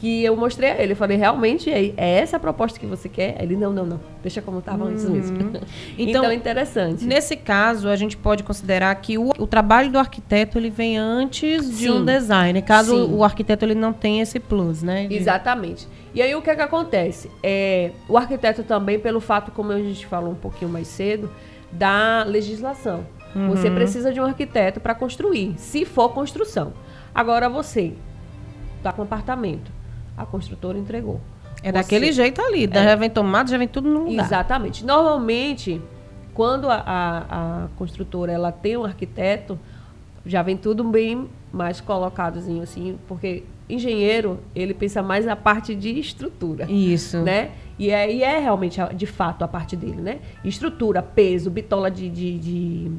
[0.00, 0.92] que eu mostrei a ele.
[0.92, 3.36] Eu falei, realmente é, é essa a proposta que você quer?
[3.42, 4.00] Ele, não, não, não.
[4.22, 5.36] Deixa como estava antes mesmo.
[5.98, 7.04] Então, Então, é interessante.
[7.04, 11.68] Nesse caso, a gente pode considerar que o, o trabalho do arquiteto ele vem antes
[11.68, 11.90] de Sim.
[11.90, 13.14] um design, caso Sim.
[13.14, 15.06] o arquiteto ele não tenha esse plus, né?
[15.06, 15.86] de- Exatamente.
[16.14, 17.30] E aí o que é que acontece?
[17.42, 21.30] É, o arquiteto também, pelo fato, como a gente falou um pouquinho mais cedo,
[21.70, 23.06] da legislação.
[23.48, 26.72] Você precisa de um arquiteto para construir, se for construção.
[27.14, 27.92] Agora você
[28.78, 29.70] está com um apartamento,
[30.22, 31.20] a construtora entregou.
[31.62, 34.24] É Você- daquele jeito ali, da- já vem tomado, já vem tudo no lugar.
[34.24, 34.84] Exatamente.
[34.84, 35.80] Normalmente,
[36.32, 39.58] quando a, a- a construtora ela tem um arquiteto,
[40.24, 45.98] já vem tudo bem mais colocadozinho assim, porque engenheiro, ele pensa mais na parte de
[45.98, 47.18] estrutura, Isso.
[47.22, 47.50] né?
[47.78, 50.18] E aí é realmente, a- de fato, a parte dele, né?
[50.44, 52.92] Estrutura, peso, bitola de, de, de,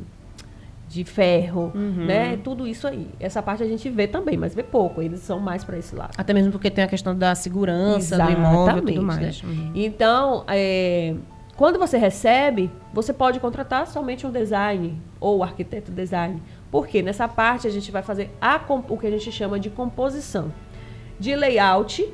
[0.91, 2.05] de ferro, Uhum.
[2.05, 2.37] né?
[2.43, 3.07] Tudo isso aí.
[3.19, 5.01] Essa parte a gente vê também, mas vê pouco.
[5.01, 6.11] Eles são mais para esse lado.
[6.17, 9.41] Até mesmo porque tem a questão da segurança do imóvel e tudo mais.
[9.41, 9.49] né?
[9.49, 9.71] Uhum.
[9.73, 11.15] Então, é,
[11.55, 16.41] quando você recebe, você pode contratar somente um design ou o arquiteto design.
[16.69, 20.51] Porque nessa parte a gente vai fazer a o que a gente chama de composição.
[21.19, 22.07] De layout,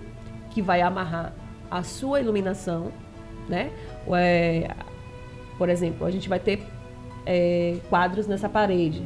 [0.49, 1.33] que vai amarrar
[1.69, 2.91] a sua iluminação,
[3.47, 3.71] né?
[4.13, 4.69] É,
[5.57, 6.63] por exemplo, a gente vai ter
[7.27, 9.03] é, quadros nessa parede.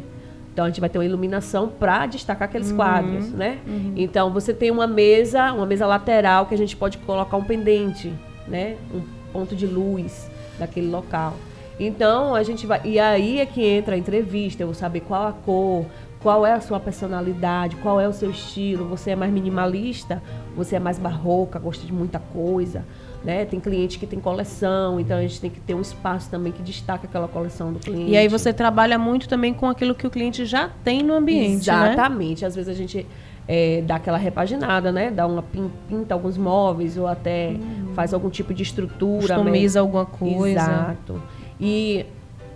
[0.53, 3.59] Então a gente vai ter uma iluminação para destacar aqueles quadros, né?
[3.95, 8.13] Então você tem uma mesa, uma mesa lateral que a gente pode colocar um pendente,
[8.47, 8.75] né?
[8.93, 10.29] Um ponto de luz
[10.59, 11.35] daquele local.
[11.79, 15.27] Então a gente vai e aí é que entra a entrevista, eu vou saber qual
[15.27, 15.85] a cor,
[16.21, 18.85] qual é a sua personalidade, qual é o seu estilo.
[18.89, 20.21] Você é mais minimalista,
[20.55, 22.85] você é mais barroca, gosta de muita coisa,
[23.23, 23.45] né?
[23.45, 26.61] Tem cliente que tem coleção, então a gente tem que ter um espaço também que
[26.61, 28.11] destaca aquela coleção do cliente.
[28.11, 31.67] E aí você trabalha muito também com aquilo que o cliente já tem no ambiente,
[31.69, 31.91] né?
[31.93, 32.45] Exatamente.
[32.45, 33.05] Às vezes a gente
[33.47, 35.11] é, dá aquela repaginada, né?
[35.11, 37.55] Dá uma pin- pinta alguns móveis ou até
[37.93, 39.35] faz algum tipo de estrutura.
[39.35, 39.81] Customiza né?
[39.81, 40.59] alguma coisa.
[40.59, 41.21] Exato.
[41.59, 42.05] E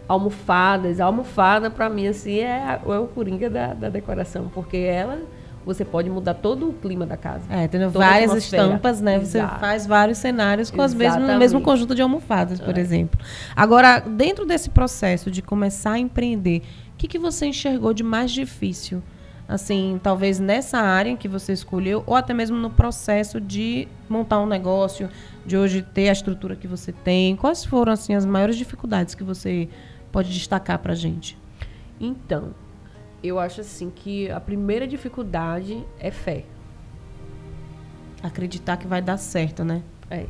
[0.07, 0.99] almofadas.
[0.99, 5.19] A almofada, para mim, assim, é, é o coringa da, da decoração, porque ela,
[5.65, 7.43] você pode mudar todo o clima da casa.
[7.49, 9.19] É, tendo várias estampas, né?
[9.19, 9.59] Você Exato.
[9.59, 12.81] faz vários cenários com as mesmas, no mesmo conjunto de almofadas, por É.
[12.81, 13.19] exemplo.
[13.55, 16.61] Agora, dentro desse processo de começar a empreender,
[16.93, 19.01] o que, que você enxergou de mais difícil?
[19.47, 24.47] Assim, talvez nessa área que você escolheu, ou até mesmo no processo de montar um
[24.47, 25.07] negócio,
[25.45, 27.35] de hoje ter a estrutura que você tem.
[27.35, 29.69] Quais foram, assim, as maiores dificuldades que você
[30.11, 31.37] pode destacar pra gente?
[31.99, 32.53] Então,
[33.23, 36.45] eu acho assim que a primeira dificuldade é fé.
[38.21, 39.83] Acreditar que vai dar certo, né?
[40.09, 40.25] É.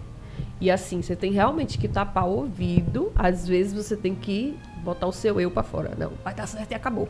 [0.60, 3.12] E assim, você tem realmente que tapar o ouvido.
[3.16, 5.94] Às vezes você tem que botar o seu eu pra fora.
[5.98, 7.10] Não, vai dar certo e acabou.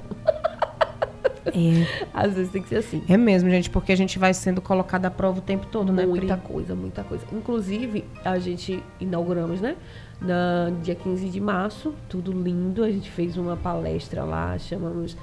[1.45, 1.85] É.
[2.13, 3.03] Às vezes tem que ser assim.
[3.07, 6.05] É mesmo, gente, porque a gente vai sendo colocado à prova o tempo todo, né,
[6.05, 6.47] Muita Pri?
[6.47, 7.23] coisa, muita coisa.
[7.31, 9.75] Inclusive, a gente inauguramos, né?
[10.19, 12.83] Na dia 15 de março, tudo lindo.
[12.83, 15.15] A gente fez uma palestra lá, chamamos,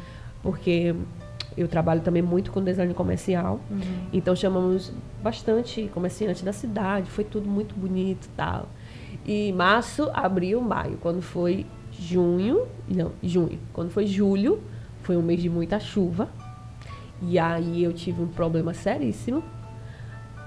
[0.42, 0.94] porque
[1.56, 3.60] eu trabalho também muito com design comercial.
[4.12, 8.68] Então chamamos bastante comerciante da cidade, foi tudo muito bonito e tal.
[9.26, 10.98] E março, abril, maio.
[11.00, 13.58] Quando foi junho, não, junho.
[13.72, 14.60] Quando foi julho,
[15.02, 16.28] foi um mês de muita chuva.
[17.20, 19.42] E aí eu tive um problema seríssimo.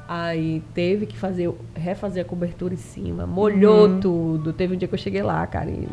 [0.08, 4.54] Aí teve que fazer, refazer a cobertura em cima, molhou tudo.
[4.54, 5.88] Teve um dia que eu cheguei lá, cara, e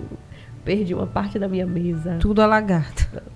[0.64, 2.18] perdi uma parte da minha mesa.
[2.18, 3.08] Tudo alagado.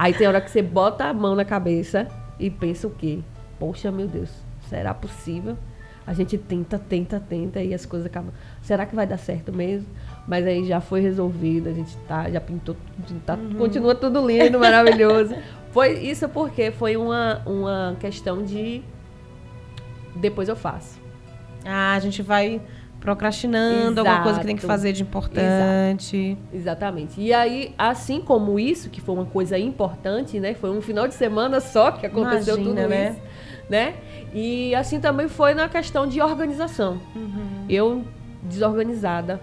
[0.00, 3.18] Aí tem hora que você bota a mão na cabeça e pensa o quê?
[3.58, 4.30] Poxa, meu Deus,
[4.66, 5.58] será possível?
[6.06, 8.32] A gente tenta, tenta, tenta e as coisas acabam.
[8.62, 9.86] Será que vai dar certo mesmo?
[10.26, 12.74] Mas aí já foi resolvido, a gente tá, já pintou
[13.26, 15.34] tá, continua tudo lindo, maravilhoso.
[15.70, 18.82] Foi isso porque foi uma, uma questão de
[20.16, 20.98] depois eu faço.
[21.64, 22.60] Ah, a gente vai
[23.00, 24.72] procrastinando alguma coisa que tem que Exato.
[24.72, 26.36] fazer de importante.
[26.52, 27.20] Exatamente.
[27.20, 30.54] E aí, assim como isso, que foi uma coisa importante, né?
[30.54, 33.10] Foi um final de semana só que aconteceu Imagina, tudo né?
[33.10, 33.20] isso,
[33.70, 33.94] né?
[34.34, 37.00] E assim também foi na questão de organização.
[37.16, 37.64] Uhum.
[37.68, 38.04] Eu
[38.42, 39.40] desorganizada,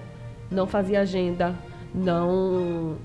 [0.51, 1.55] não fazia agenda,
[1.93, 2.95] não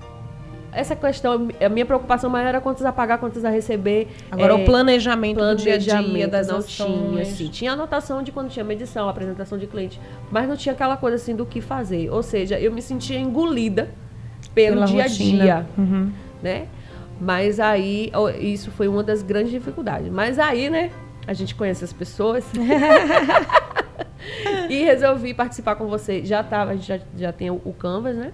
[0.75, 4.07] essa questão, a minha preocupação maior era quantos a pagar, quantos a receber.
[4.31, 7.09] Agora, É, o planejamento, do dia a dia planejamento das não ações.
[7.11, 7.47] tinha, assim.
[7.49, 9.99] Tinha anotação de quando tinha medição, apresentação de cliente,
[10.31, 12.09] mas não tinha aquela coisa assim do que fazer.
[12.11, 13.89] Ou seja, eu me sentia engolida
[14.53, 15.43] pelo Pela dia a rotina.
[15.43, 16.11] dia, Uhum.
[16.41, 16.65] né?
[17.21, 20.11] Mas aí, isso foi uma das grandes dificuldades.
[20.11, 20.89] Mas aí, né,
[21.25, 22.43] a gente conhece as pessoas.
[24.69, 26.23] e resolvi participar com você.
[26.25, 28.31] Já tava, a gente já, já tem o, o Canvas, né?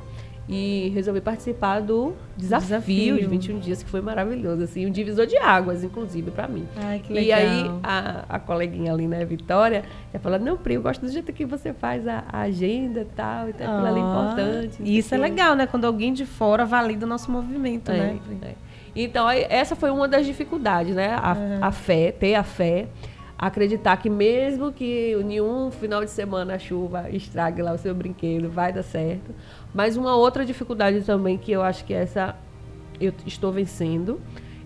[0.52, 3.18] E resolvi participar do desafio, Desafio.
[3.20, 6.66] de 21 dias, que foi maravilhoso, assim, um divisor de águas, inclusive, pra mim.
[6.76, 7.38] Ai, que E legal.
[7.40, 11.32] aí, a, a coleguinha ali, né, Vitória, já falou, não, Pri, eu gosto do jeito
[11.32, 14.76] que você faz a, a agenda e tal, então aquilo ali é Ah, importante.
[14.78, 15.68] sei Isso é o quê." legal, né?
[15.68, 18.20] Quando alguém de fora valida o nosso movimento, É, né?
[18.42, 18.54] É.
[18.96, 21.10] Então, essa foi uma das dificuldades, né?
[21.14, 22.88] A, a fé, ter a fé,
[23.38, 28.50] acreditar que mesmo que nenhum final de semana a chuva estrague lá o seu brinquedo,
[28.50, 29.32] vai dar certo.
[29.74, 32.36] Mas uma outra dificuldade também que eu acho que essa
[33.00, 34.20] eu estou vencendo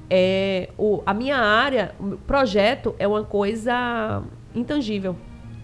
[0.10, 4.24] é o, a minha área, o projeto é uma coisa
[4.56, 5.16] intangível.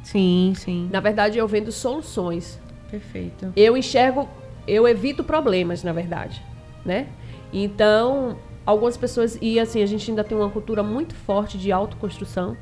[0.04, 0.90] Sim, sim.
[0.92, 2.60] Na verdade, eu vendo soluções.
[2.90, 3.52] Perfeito.
[3.56, 4.28] Eu enxergo,
[4.68, 6.42] eu evito problemas, na verdade,
[6.86, 7.08] né?
[7.54, 12.58] Então, algumas pessoas e assim, a gente ainda tem uma cultura muito forte de autoconstrução,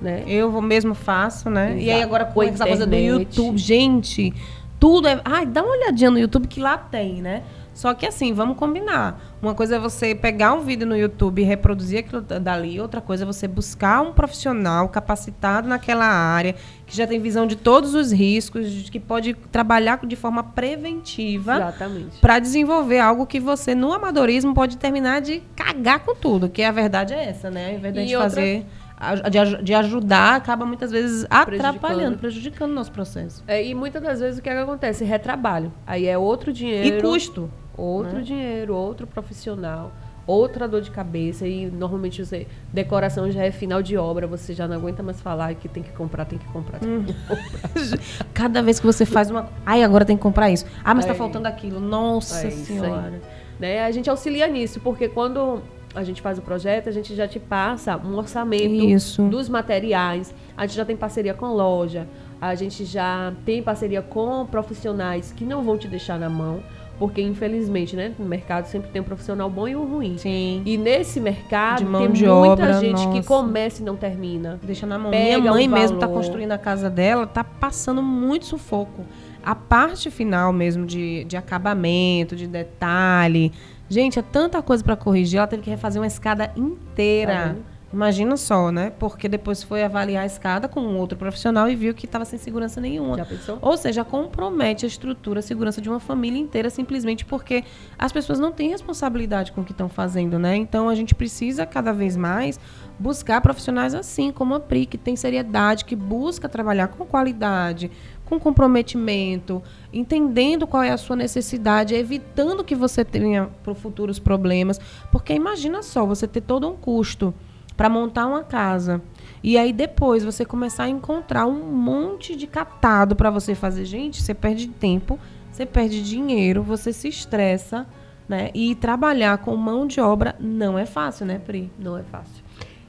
[0.00, 0.24] né?
[0.26, 1.76] Eu mesmo faço, né?
[1.76, 2.02] E aí Exato.
[2.04, 2.94] agora com Com a essa coisa do.
[2.94, 4.32] YouTube, gente,
[4.78, 5.20] tudo é.
[5.24, 7.42] Ai, dá uma olhadinha no YouTube que lá tem, né?
[7.72, 9.20] Só que assim, vamos combinar.
[9.42, 13.00] Uma coisa é você pegar um vídeo no YouTube e reproduzir aquilo da- dali, outra
[13.00, 16.54] coisa é você buscar um profissional capacitado naquela área,
[16.86, 22.18] que já tem visão de todos os riscos, que pode trabalhar de forma preventiva Exatamente.
[22.20, 26.70] para desenvolver algo que você, no amadorismo, pode terminar de cagar com tudo, que a
[26.70, 27.70] verdade é essa, né?
[27.70, 28.83] Ao invés de a gente outra- fazer, a-
[29.30, 32.70] de, de ajudar, acaba muitas vezes atrapalhando, Prejudicando.
[32.70, 33.42] o nosso processo.
[33.46, 35.04] É, e muitas das vezes o que, é que acontece?
[35.04, 35.72] Retrabalho.
[35.86, 36.98] Aí é outro dinheiro.
[36.98, 37.50] E custo.
[37.76, 39.90] Outro dinheiro, outro profissional,
[40.28, 41.44] outra dor de cabeça.
[41.46, 45.52] E normalmente você, decoração já é final de obra, você já não aguenta mais falar
[45.54, 46.78] que tem que comprar, tem que comprar.
[46.78, 47.70] Tem que comprar.
[48.32, 49.48] Cada vez que você faz uma.
[49.66, 50.64] Ai, agora tem que comprar isso.
[50.84, 51.14] Ah, mas tá É.
[51.14, 51.80] faltando aquilo.
[51.80, 52.50] Nossa É.
[52.50, 53.20] Senhora.
[53.58, 53.84] né?
[53.84, 55.60] A gente auxilia nisso, porque quando
[55.94, 59.22] a gente faz o projeto, a gente já te passa um orçamento Isso.
[59.28, 62.06] dos materiais, a gente já tem parceria com loja,
[62.40, 66.62] a gente já tem parceria com profissionais que não vão te deixar na mão,
[66.98, 70.16] porque infelizmente, né, no mercado sempre tem um profissional bom e um ruim.
[70.18, 70.62] Sim.
[70.64, 73.28] E nesse mercado tem muita obra, gente que nossa.
[73.28, 74.60] começa e não termina.
[74.62, 75.10] Deixa na mão.
[75.10, 76.20] Pega Minha mãe um mesmo tá valor.
[76.20, 79.04] construindo a casa dela, tá passando muito sufoco.
[79.42, 83.52] A parte final mesmo de, de acabamento, de detalhe.
[83.88, 85.38] Gente, é tanta coisa pra corrigir.
[85.38, 87.48] Ela teve que refazer uma escada Tá inteira.
[87.48, 87.74] vendo?
[87.92, 88.90] Imagina só, né?
[88.98, 92.36] Porque depois foi avaliar a escada com um outro profissional e viu que estava sem
[92.40, 93.16] segurança nenhuma.
[93.18, 93.56] Já pensou?
[93.62, 97.62] Ou seja, compromete a estrutura, a segurança de uma família inteira simplesmente porque
[97.96, 100.56] as pessoas não têm responsabilidade com o que estão fazendo, né?
[100.56, 102.58] Então a gente precisa cada vez mais
[102.98, 107.92] buscar profissionais assim, como a PRI, que tem seriedade, que busca trabalhar com qualidade,
[108.24, 109.62] com comprometimento,
[109.92, 114.80] entendendo qual é a sua necessidade, evitando que você tenha para futuros problemas.
[115.12, 117.34] Porque imagina só, você ter todo um custo
[117.76, 119.02] para montar uma casa.
[119.42, 123.84] E aí depois você começar a encontrar um monte de catado para você fazer.
[123.84, 125.18] Gente, você perde tempo,
[125.50, 127.86] você perde dinheiro, você se estressa,
[128.28, 128.50] né?
[128.54, 131.70] E trabalhar com mão de obra não é fácil, né, Pri?
[131.78, 132.42] Não é fácil.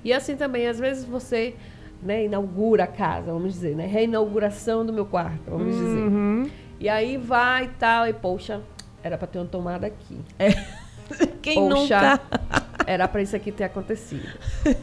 [0.04, 1.56] E assim também, às vezes você
[2.06, 3.86] né, inaugura a casa, vamos dizer, né?
[3.88, 6.43] Reinauguração do meu quarto, vamos Uhum.
[6.43, 6.51] dizer.
[6.80, 8.62] E aí vai e tal, e poxa,
[9.03, 10.18] era para ter uma tomada aqui.
[11.41, 12.22] Quem Poxa, nunca?
[12.88, 14.28] era para isso aqui ter acontecido.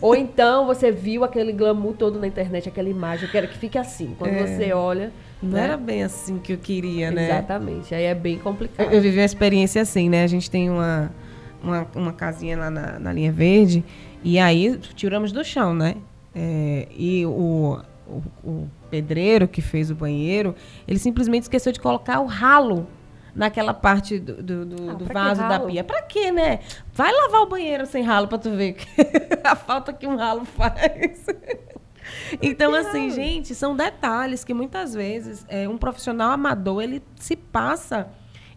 [0.01, 3.77] Ou então você viu aquele glamour todo na internet, aquela imagem, eu quero que fique
[3.77, 4.15] assim.
[4.19, 4.47] Quando É.
[4.47, 5.13] você olha,
[5.43, 5.65] Não né?
[5.65, 7.25] era bem assim que eu queria, né?
[7.27, 7.93] Exatamente.
[7.95, 8.87] Aí é bem complicado.
[8.87, 10.23] Eu, eu vivi uma experiência assim, né?
[10.23, 11.11] A gente tem uma,
[11.63, 13.85] uma, uma casinha lá na, na linha verde
[14.23, 15.97] e aí tiramos do chão, né?
[16.35, 20.55] É, e o, o, o pedreiro que fez o banheiro,
[20.89, 22.87] ele simplesmente esqueceu de colocar o ralo
[23.35, 25.85] naquela parte do, do, do- Ah, do vaso da pia.
[25.85, 26.61] Pra quê, né?
[26.93, 28.77] Vai lavar o banheiro sem ralo pra tu ver
[29.45, 31.27] a falta que um ralo faz.
[32.43, 38.09] Então, assim, gente, são detalhes que muitas vezes é, um profissional amador ele se passa.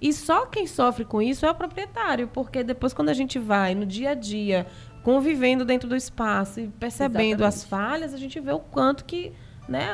[0.02, 3.74] E só quem sofre com isso é o proprietário, porque depois, quando a gente vai
[3.74, 4.68] no dia a dia,
[5.06, 9.32] convivendo dentro do espaço e percebendo as falhas, a gente vê o quanto que.
[9.68, 9.88] Né,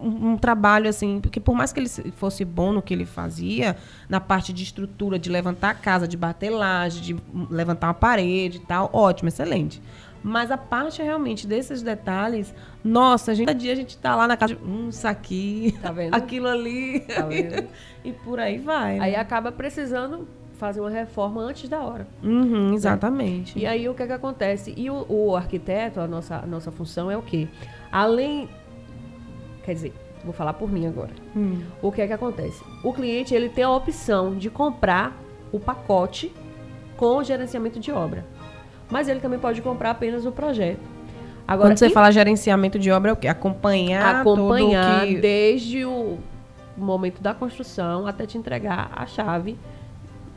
[0.00, 3.04] um, um trabalho assim, porque por mais que ele se- fosse bom no que ele
[3.06, 3.76] fazia,
[4.08, 7.16] na parte de estrutura, de levantar a casa, de bater laje, de
[7.48, 9.80] levantar uma parede e tal, ótimo, excelente.
[10.20, 14.26] Mas a parte realmente desses detalhes, nossa, a gente, cada dia a gente tá lá
[14.26, 17.68] na casa, hum, isso aqui, Tá aquilo ali, Tá vendo?
[18.04, 18.98] e por aí vai.
[18.98, 19.04] né?
[19.04, 20.26] Aí acaba precisando
[20.58, 22.06] fazer uma reforma antes da hora.
[22.22, 23.58] Uhum, exatamente.
[23.58, 24.74] E aí o que é que acontece?
[24.76, 27.48] E o, o arquiteto, a nossa, a nossa função é o quê?
[27.90, 28.48] Além.
[29.64, 29.94] Quer dizer,
[30.24, 31.12] vou falar por mim agora.
[31.36, 31.62] Hum.
[31.80, 32.62] O que é que acontece?
[32.82, 35.16] O cliente ele tem a opção de comprar
[35.52, 36.34] o pacote
[36.96, 38.24] com o gerenciamento de obra.
[38.90, 40.80] Mas ele também pode comprar apenas o projeto.
[41.46, 43.28] Agora, Quando você em- fala gerenciamento de obra, é o quê?
[43.28, 45.16] Acompanhar, acompanhar que...
[45.18, 46.18] desde o
[46.76, 49.56] momento da construção até te entregar a chave.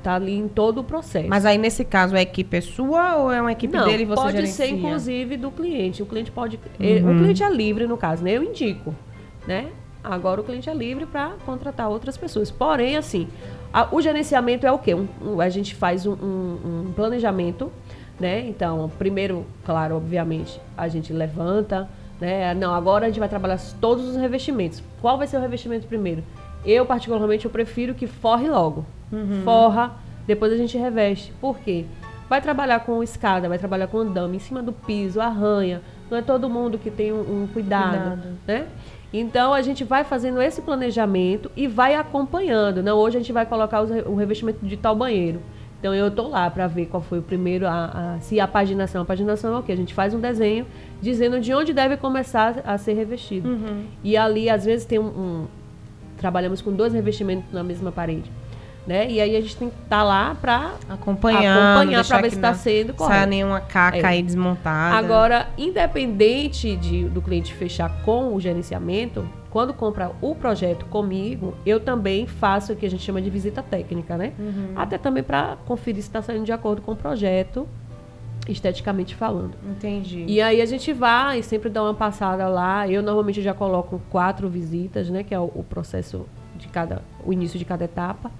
[0.03, 1.27] Tá ali em todo o processo.
[1.29, 4.05] Mas aí, nesse caso, a equipe é sua ou é uma equipe Não, dele e
[4.05, 4.65] você pode gerencia?
[4.65, 6.01] ser inclusive do cliente.
[6.01, 6.85] O cliente pode, Uhum.
[6.85, 8.31] eh, o cliente é livre no caso, né?
[8.31, 8.95] Eu indico,
[9.45, 9.67] né?
[10.03, 12.49] Agora o cliente é livre para contratar outras pessoas.
[12.49, 13.27] Porém, assim,
[13.71, 14.95] a- o gerenciamento é o quê?
[14.95, 17.71] Um- um- a gente faz um, um- um planejamento,
[18.19, 18.39] né?
[18.47, 21.87] Então, primeiro, claro, obviamente, a gente levanta,
[22.19, 22.55] né?
[22.55, 24.81] Não, agora a gente vai trabalhar todos os revestimentos.
[24.99, 26.23] Qual vai ser o revestimento primeiro?
[26.65, 28.83] Eu, particularmente, eu prefiro que forre logo.
[29.43, 29.91] Forra,
[30.27, 31.33] depois a gente reveste.
[31.41, 31.85] Por quê?
[32.29, 35.81] Vai trabalhar com escada, vai trabalhar com andame, em cima do piso, arranha.
[36.09, 38.27] Não é todo mundo que tem um, um cuidado, Cuidado.
[38.47, 38.67] né?
[39.13, 42.81] Então a gente vai fazendo esse planejamento e vai acompanhando.
[42.81, 45.41] Não, hoje a gente vai colocar os o revestimento de tal banheiro.
[45.79, 49.01] Então eu tô lá para ver qual foi o primeiro, a, a- se a paginação.
[49.01, 49.71] A paginação é o quê?
[49.73, 50.65] A gente faz um desenho
[51.01, 53.49] dizendo de onde deve começar a ser revestido.
[53.49, 53.85] Uhum.
[54.03, 55.47] E ali às vezes tem um, um-
[56.17, 58.31] trabalhamos com dois revestimentos na mesma parede,
[58.87, 59.09] né?
[59.09, 62.53] E aí a gente tem que estar lá para Acompanhar, acompanhar para ver se está
[62.53, 63.27] sendo correto.
[63.29, 64.05] nenhuma caca É.
[64.05, 64.95] aí desmontada.
[64.97, 71.79] Agora, independente de, do cliente fechar com o gerenciamento, quando compra o projeto comigo, eu
[71.79, 74.33] também faço o que a gente chama de visita técnica, né?
[74.39, 74.73] Uhum.
[74.75, 77.67] Até também para conferir se está saindo de acordo com o projeto,
[78.47, 79.53] esteticamente falando.
[79.69, 80.25] Entendi.
[80.27, 82.87] E aí a gente vai e sempre dá uma passada lá.
[82.87, 85.23] Eu normalmente já coloco quatro visitas, né?
[85.23, 86.25] Que é o, o processo
[86.55, 87.01] de cada.
[87.23, 88.31] o início de cada etapa.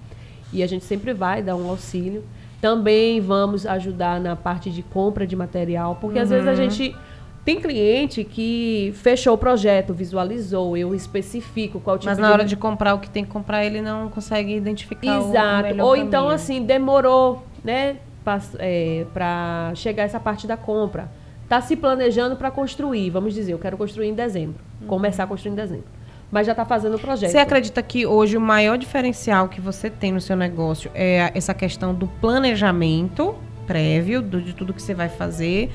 [0.54, 2.24] E a gente sempre vai dar um auxílio.
[2.60, 6.96] Também vamos ajudar na parte de compra de material, porque às vezes a gente.
[7.44, 12.56] Tem cliente que fechou o projeto, visualizou, eu especifico qual tipo Mas na hora de
[12.56, 15.82] comprar o que tem que comprar, ele não consegue identificar Exato.
[15.82, 16.36] Ou então, caminho.
[16.36, 21.10] assim, demorou, né, para chegar essa parte da compra.
[21.50, 25.54] Tá se planejando para construir, vamos dizer, eu quero construir em dezembro, começar a construir
[25.54, 25.86] em dezembro.
[26.32, 27.30] Mas já está fazendo o projeto.
[27.32, 31.54] Você acredita que hoje o maior diferencial que você tem no seu negócio é essa
[31.54, 33.36] questão do planejamento
[33.68, 35.70] prévio, do- de tudo que você vai fazer?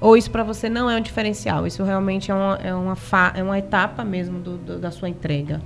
[0.00, 1.66] Ou isso para você não é um diferencial?
[1.66, 5.08] Isso realmente é uma, é uma, fa- é uma etapa mesmo do- do- da sua
[5.08, 5.60] entrega?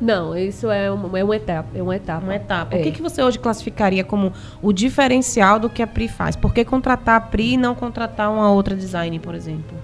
[0.00, 1.68] Não, isso é uma, é uma etapa.
[1.74, 2.24] É uma etapa.
[2.24, 2.74] Uma etapa.
[2.76, 2.80] É.
[2.80, 6.34] O que, que você hoje classificaria como o diferencial do que a Pri faz?
[6.34, 9.76] Por que contratar a Pri e não contratar uma outra design, por exemplo?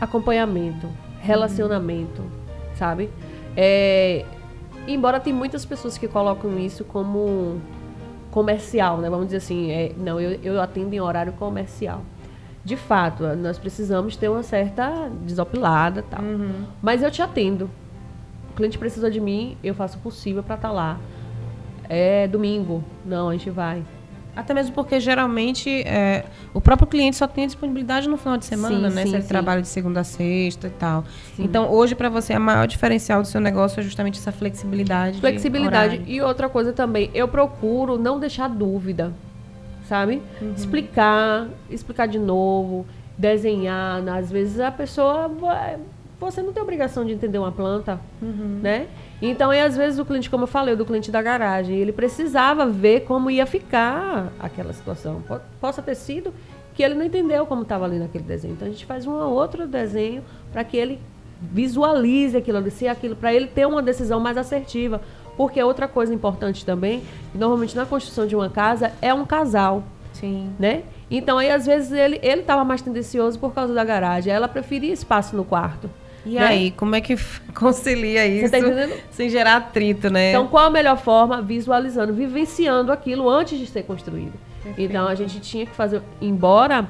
[0.00, 0.88] acompanhamento,
[1.20, 2.24] relacionamento,
[2.80, 3.10] sabe?
[3.54, 4.24] É,
[4.88, 7.60] embora tem muitas pessoas que colocam isso como
[8.30, 9.10] comercial, né?
[9.10, 12.00] Vamos dizer assim, é, não, eu, eu atendo em horário comercial.
[12.64, 16.22] De fato, nós precisamos ter uma certa desopilada, tal.
[16.80, 17.68] Mas eu te atendo.
[18.50, 20.98] O cliente precisa de mim, eu faço o possível para estar lá.
[21.86, 23.82] É domingo, não, a gente vai.
[24.34, 26.24] Até mesmo porque geralmente é,
[26.54, 29.02] o próprio cliente só tem a disponibilidade no final de semana, Sim, né?
[29.02, 29.28] sim, Se ele sim.
[29.28, 31.04] trabalha de segunda a sexta e tal.
[31.36, 31.44] Sim.
[31.44, 35.16] Então, hoje, para você, a maior diferencial do seu negócio é justamente essa flexibilidade.
[35.16, 36.02] de Flexibilidade.
[36.06, 39.12] E outra coisa também, eu procuro não deixar dúvida,
[39.88, 40.22] sabe?
[40.56, 42.86] Explicar, explicar de novo,
[43.18, 44.06] desenhar.
[44.08, 45.30] Às vezes a pessoa.
[46.20, 48.86] Você não tem obrigação de entender uma planta, né?
[49.22, 51.92] Então, e às vezes o cliente, como eu falei, o do cliente da garagem, ele
[51.92, 55.20] precisava ver como ia ficar aquela situação.
[55.28, 56.32] Po- Possa ter sido
[56.74, 58.54] que ele não entendeu como estava ali naquele desenho.
[58.54, 60.98] Então, a gente faz um outro desenho para que ele
[61.40, 65.00] visualize aquilo ali, se aquilo, para ele ter uma decisão mais assertiva.
[65.36, 67.02] Porque outra coisa importante também,
[67.34, 70.50] normalmente na construção de uma casa, é um casal, Sim.
[70.58, 70.82] né?
[71.10, 74.92] Então aí às vezes ele ele estava mais tendencioso por causa da garagem, ela preferia
[74.92, 75.88] espaço no quarto.
[76.26, 76.44] E né?
[76.46, 77.16] aí, como é que
[77.54, 78.94] concilia isso tá entendendo?
[79.10, 80.30] sem gerar atrito, né?
[80.30, 81.40] Então qual a melhor forma?
[81.40, 84.34] Visualizando, vivenciando aquilo antes de ser construído.
[84.76, 86.86] Então a gente tinha que fazer, embora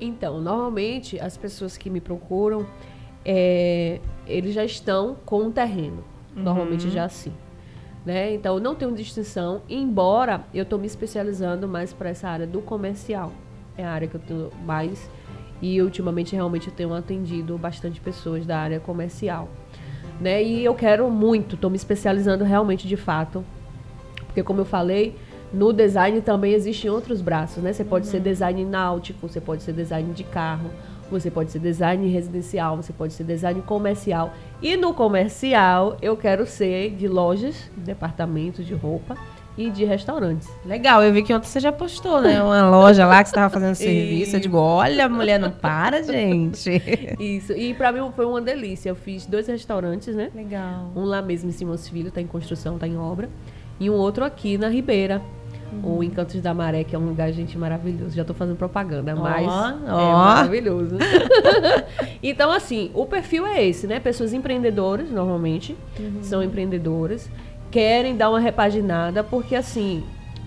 [0.00, 2.64] Então, normalmente as pessoas que me procuram,
[3.24, 6.04] é, eles já estão com um terreno.
[6.36, 7.32] Normalmente já assim.
[8.08, 8.32] Né?
[8.32, 13.34] Então, não tenho distinção, embora eu estou me especializando mais para essa área do comercial.
[13.76, 15.10] É a área que eu estou mais.
[15.60, 19.50] E ultimamente, realmente, eu tenho atendido bastante pessoas da área comercial.
[20.18, 20.42] Né?
[20.42, 23.44] E eu quero muito, estou me especializando realmente de fato
[24.38, 25.16] porque como eu falei,
[25.52, 27.72] no design também existem outros braços, né?
[27.72, 30.70] Você pode ser design náutico, você pode ser design de carro,
[31.10, 34.32] você pode ser design residencial, você pode ser design comercial.
[34.60, 39.16] E no comercial eu quero ser de lojas, departamentos de roupa
[39.58, 40.48] e de restaurantes.
[40.64, 42.40] Legal, eu vi que ontem você já postou, né?
[42.40, 44.36] Uma loja lá que você estava fazendo serviço.
[44.36, 46.70] Eu digo, olha, mulher não para, gente.
[47.18, 47.52] Isso.
[47.52, 48.88] E pra mim foi uma delícia.
[48.88, 50.30] Eu fiz dois restaurantes, né?
[50.32, 50.92] Legal.
[50.94, 53.28] Um lá mesmo em Simões Filho, tá em construção, tá em obra.
[53.80, 55.20] E um outro aqui na Ribeira.
[55.82, 58.14] O Encantos da Maré, que é um lugar, gente, maravilhoso.
[58.16, 60.96] Já tô fazendo propaganda, mas Ó, é maravilhoso.
[62.22, 64.00] então, assim, o perfil é esse, né?
[64.00, 65.76] Pessoas empreendedoras, normalmente,
[66.22, 67.30] são empreendedoras,
[67.70, 70.02] querem dar uma repaginada, porque, assim,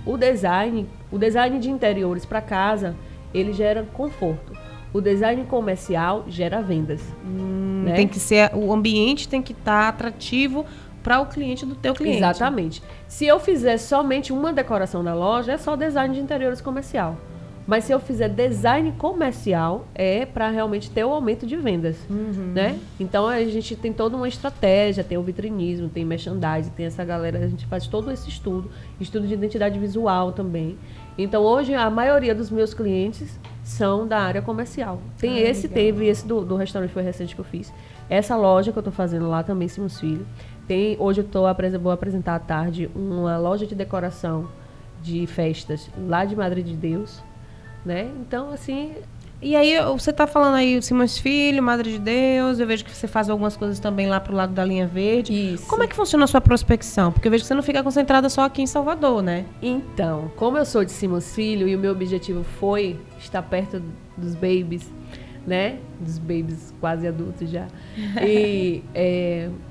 [0.05, 2.95] o design, o design de interiores para casa,
[3.33, 4.53] ele gera conforto.
[4.93, 7.01] O design comercial gera vendas.
[7.85, 7.93] né?
[7.93, 10.65] Tem que ser, o ambiente tem que estar atrativo
[11.03, 12.17] para o cliente do teu cliente.
[12.17, 12.83] Exatamente.
[13.07, 17.17] Se eu fizer somente uma decoração na loja, é só design de interiores comercial.
[17.65, 21.95] Mas se eu fizer design comercial, é para realmente ter o aumento de vendas,
[22.53, 22.77] né?
[22.99, 27.37] Então a gente tem toda uma estratégia, tem o vitrinismo, tem merchandising, tem essa galera,
[27.37, 30.77] a gente faz todo esse estudo, estudo de identidade visual também.
[31.17, 34.99] Então hoje a maioria dos meus clientes são da área comercial.
[35.17, 37.71] Tem esse, teve esse do, do restaurante foi recente que eu fiz.
[38.09, 40.25] Essa loja que eu tô fazendo lá também, Simos Filho.
[40.67, 41.41] Tem, hoje eu tô,
[41.81, 44.47] vou apresentar à tarde uma loja de decoração
[45.01, 47.21] de festas lá de Madre de Deus.
[47.83, 48.11] né?
[48.21, 48.93] Então, assim,
[49.41, 53.07] E aí, você tá falando aí Simões Filho, Madre de Deus, eu vejo que você
[53.07, 55.33] faz algumas coisas também lá pro lado da linha verde.
[55.33, 55.65] Isso.
[55.67, 57.11] Como é que funciona a sua prospecção?
[57.11, 59.45] Porque eu vejo que você não fica concentrada só aqui em Salvador, né?
[59.59, 63.81] Então, como eu sou de Simons Filho e o meu objetivo foi estar perto
[64.15, 64.87] dos babies,
[65.47, 65.79] né?
[65.99, 67.65] Dos babies quase adultos já.
[68.23, 69.49] E é,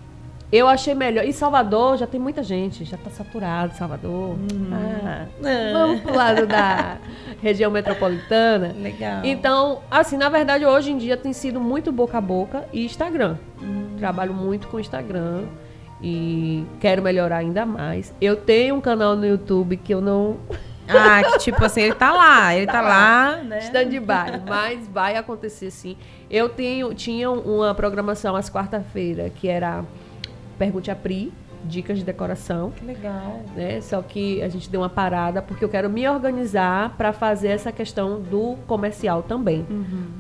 [0.53, 1.25] eu achei melhor.
[1.25, 4.37] Em Salvador já tem muita gente, já está saturado Salvador.
[4.73, 5.27] Ah,
[5.73, 6.99] vamos pro lado da
[7.41, 8.75] região metropolitana.
[8.77, 9.25] Legal.
[9.25, 13.37] Então, assim, na verdade, hoje em dia tem sido muito boca a boca e Instagram.
[13.99, 15.45] Trabalho muito com Instagram
[16.03, 18.15] e quero melhorar ainda mais.
[18.21, 20.37] Eu tenho um canal no YouTube que eu não
[20.93, 23.59] Ah, que tipo assim, ele tá lá, ele tá lá, né?
[23.61, 25.97] stand-by, mas vai acontecer sim.
[26.29, 29.85] Eu tenho, tinha uma programação às quarta-feira que era
[30.61, 31.33] Pergunte a Pri,
[31.65, 32.71] dicas de decoração.
[32.73, 33.41] Que legal.
[33.57, 33.81] né?
[33.81, 37.73] Só que a gente deu uma parada porque eu quero me organizar para fazer essa
[37.73, 39.65] questão do comercial também,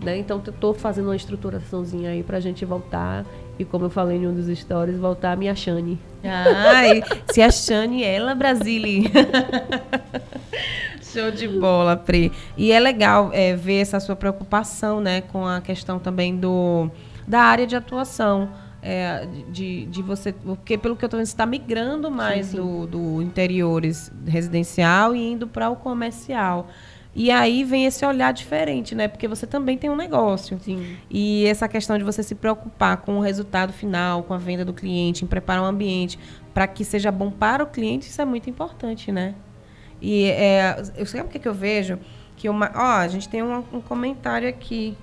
[0.03, 0.17] né?
[0.17, 3.27] Então tô fazendo uma estruturaçãozinha aí pra gente voltar
[3.59, 5.99] e como eu falei em um dos stories, voltar a minha Shane.
[6.25, 9.11] Ai, se a Shane, ela, Brasília.
[11.05, 12.33] Show de bola, Pri.
[12.57, 16.91] E é legal é, ver essa sua preocupação, né, com a questão também do
[17.29, 18.49] da área de atuação.
[18.83, 20.33] É, de, de você.
[20.33, 22.57] Porque, pelo que eu estou vendo, você está migrando mais sim.
[22.57, 26.69] Do, do interiores residencial e indo para o comercial.
[27.15, 29.09] E aí vem esse olhar diferente, né?
[29.09, 30.59] Porque você também tem um negócio.
[30.61, 30.97] Sim.
[31.11, 34.73] E essa questão de você se preocupar com o resultado final, com a venda do
[34.73, 36.19] cliente, em preparar um ambiente
[36.55, 39.35] para que seja bom para o cliente, isso é muito importante, né?
[40.01, 41.99] E é, eu sabe o que, que eu vejo?
[42.37, 44.97] Que uma, ó, a gente tem um, um comentário aqui.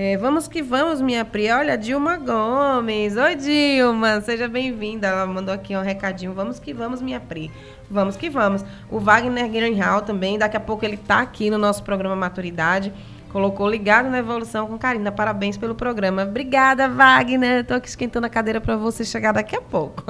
[0.00, 1.50] É, vamos que vamos, minha Pri.
[1.50, 3.16] Olha, Dilma Gomes.
[3.16, 4.20] Oi, Dilma.
[4.20, 5.08] Seja bem-vinda.
[5.08, 6.32] Ela mandou aqui um recadinho.
[6.32, 7.50] Vamos que vamos, minha Pri.
[7.90, 8.64] Vamos que vamos.
[8.88, 10.38] O Wagner Greenhal também.
[10.38, 12.92] Daqui a pouco ele está aqui no nosso programa Maturidade.
[13.32, 15.10] Colocou ligado na evolução com Karina.
[15.10, 16.22] Parabéns pelo programa.
[16.22, 17.66] Obrigada, Wagner.
[17.66, 20.04] Tô aqui esquentando a cadeira para você chegar daqui a pouco.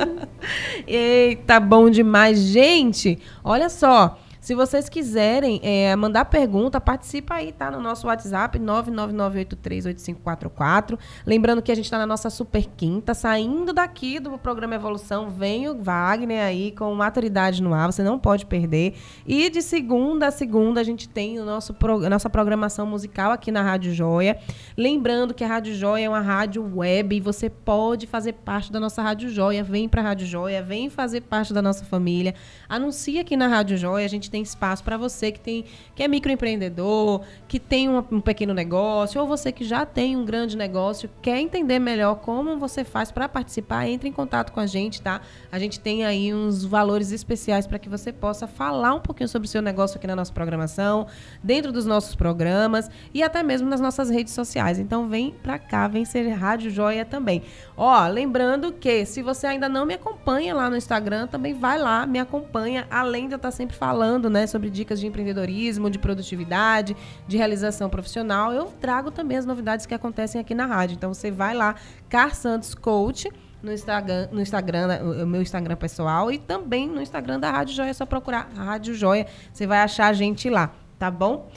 [0.88, 2.38] Eita, bom demais.
[2.38, 4.18] Gente, olha só.
[4.42, 7.70] Se vocês quiserem é, mandar pergunta, participa aí, tá?
[7.70, 10.98] No nosso WhatsApp, 999838544.
[11.24, 15.68] Lembrando que a gente está na nossa super quinta, saindo daqui do programa Evolução, vem
[15.68, 18.96] o Wagner aí com maturidade no ar, você não pode perder.
[19.24, 23.52] E de segunda a segunda a gente tem o nosso pro, nossa programação musical aqui
[23.52, 24.36] na Rádio Joia.
[24.76, 28.80] Lembrando que a Rádio Joia é uma rádio web e você pode fazer parte da
[28.80, 29.62] nossa Rádio Joia.
[29.62, 32.34] Vem para a Rádio Joia, vem fazer parte da nossa família.
[32.68, 35.64] Anuncia aqui na Rádio Joia, a gente tem espaço para você que tem
[35.94, 40.24] que é microempreendedor, que tem um, um pequeno negócio, ou você que já tem um
[40.24, 44.66] grande negócio, quer entender melhor como você faz para participar, entre em contato com a
[44.66, 45.20] gente, tá?
[45.50, 49.46] A gente tem aí uns valores especiais para que você possa falar um pouquinho sobre
[49.46, 51.06] o seu negócio aqui na nossa programação,
[51.42, 54.78] dentro dos nossos programas e até mesmo nas nossas redes sociais.
[54.78, 57.42] Então vem para cá, vem ser Rádio Joia também.
[57.76, 62.06] Ó, lembrando que se você ainda não me acompanha lá no Instagram, também vai lá,
[62.06, 66.96] me acompanha, além de eu estar sempre falando, né, sobre dicas de empreendedorismo, de produtividade,
[67.26, 70.94] de realização profissional, eu trago também as novidades que acontecem aqui na rádio.
[70.94, 71.74] Então você vai lá,
[72.08, 73.30] Car Santos Coach,
[73.62, 77.74] no Instagram, no Instagram, né, o meu Instagram pessoal e também no Instagram da Rádio
[77.74, 81.48] Joia, é só procurar Rádio Joia, você vai achar a gente lá, tá bom?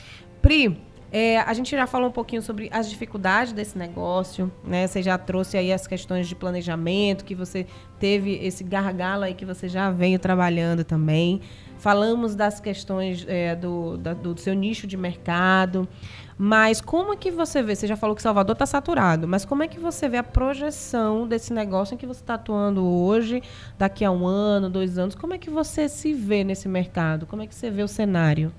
[0.41, 0.79] Pri,
[1.11, 4.85] é, a gente já falou um pouquinho sobre as dificuldades desse negócio, né?
[4.85, 7.65] Você já trouxe aí as questões de planejamento, que você
[7.97, 11.41] teve esse gargalo aí que você já veio trabalhando também.
[11.85, 15.87] Falamos das questões é, do, da- do seu nicho de mercado.
[16.35, 17.75] Mas como é que você vê?
[17.75, 21.27] Você já falou que Salvador está saturado, mas como é que você vê a projeção
[21.27, 23.39] desse negócio em que você está atuando hoje,
[23.77, 25.13] daqui a um ano, dois anos?
[25.13, 27.27] Como é que você se vê nesse mercado?
[27.27, 28.51] Como é que você vê o cenário?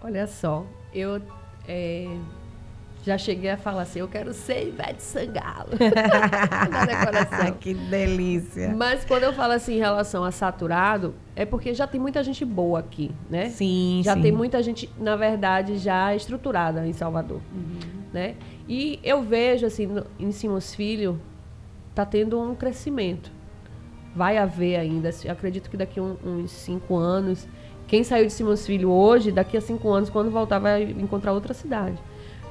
[0.00, 0.64] Olha só,
[0.94, 1.20] eu
[1.66, 2.06] é,
[3.02, 5.70] já cheguei a falar assim, eu quero ser Ivete Sangalo
[6.70, 7.52] na decoração.
[7.58, 8.74] que delícia.
[8.76, 12.44] Mas quando eu falo assim em relação a saturado, é porque já tem muita gente
[12.44, 13.48] boa aqui, né?
[13.48, 14.22] Sim, já sim.
[14.22, 17.40] tem muita gente, na verdade, já estruturada em Salvador,
[18.12, 18.34] né?
[18.68, 21.20] E eu vejo assim, no, em Simões Filho,
[21.94, 23.32] tá tendo um crescimento.
[24.14, 27.48] Vai haver ainda, assim, acredito que daqui a um- uns cinco anos,
[27.86, 31.54] quem saiu de Simões Filho hoje, daqui a cinco anos, quando voltar, vai encontrar outra
[31.54, 31.96] cidade.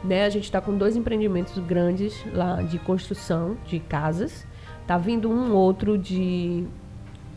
[0.04, 0.26] Né?
[0.26, 4.46] A gente está com dois empreendimentos grandes lá de construção de casas.
[4.88, 6.66] Tá vindo um outro de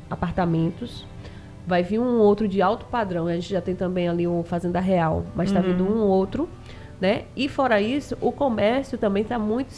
[0.08, 1.06] apartamentos.
[1.66, 3.26] Vai vir um outro de alto padrão.
[3.26, 6.48] A gente já tem também ali o Fazenda Real, mas está vindo um outro,
[7.00, 7.24] né?
[7.36, 9.72] E fora isso, o comércio também está muito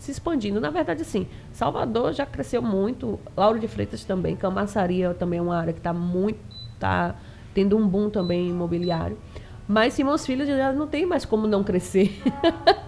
[0.00, 0.60] se expandindo.
[0.60, 1.26] Na verdade, sim.
[1.52, 3.20] Salvador já cresceu muito.
[3.36, 4.34] Lauro de Freitas também.
[4.34, 6.40] Camaçaria também é uma área que está muito,
[6.78, 7.14] tá
[7.54, 9.18] tendo um boom também imobiliário.
[9.70, 12.20] Mas Simões Filho já não tem mais como não crescer.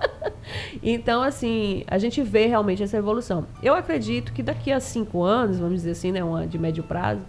[0.83, 3.47] então, assim, a gente vê realmente essa evolução.
[3.63, 7.23] Eu acredito que daqui a cinco anos, vamos dizer assim, né, uma de médio prazo,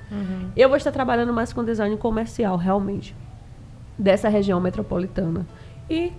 [0.58, 3.16] eu vou estar trabalhando mais com design comercial, realmente,
[3.96, 5.46] dessa região metropolitana.
[5.88, 6.12] E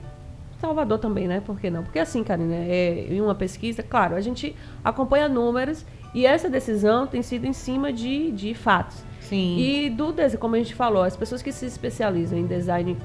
[0.60, 1.42] Salvador também, né?
[1.44, 1.82] Por que não?
[1.82, 4.54] Porque assim, Karina, é, em uma pesquisa, claro, a gente
[4.84, 9.04] acompanha números e essa decisão tem sido em cima de, de fatos.
[9.22, 9.58] Sim.
[9.58, 12.96] E do design, como a gente falou, as pessoas que se especializam em design,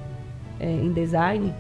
[0.60, 1.54] é, em design,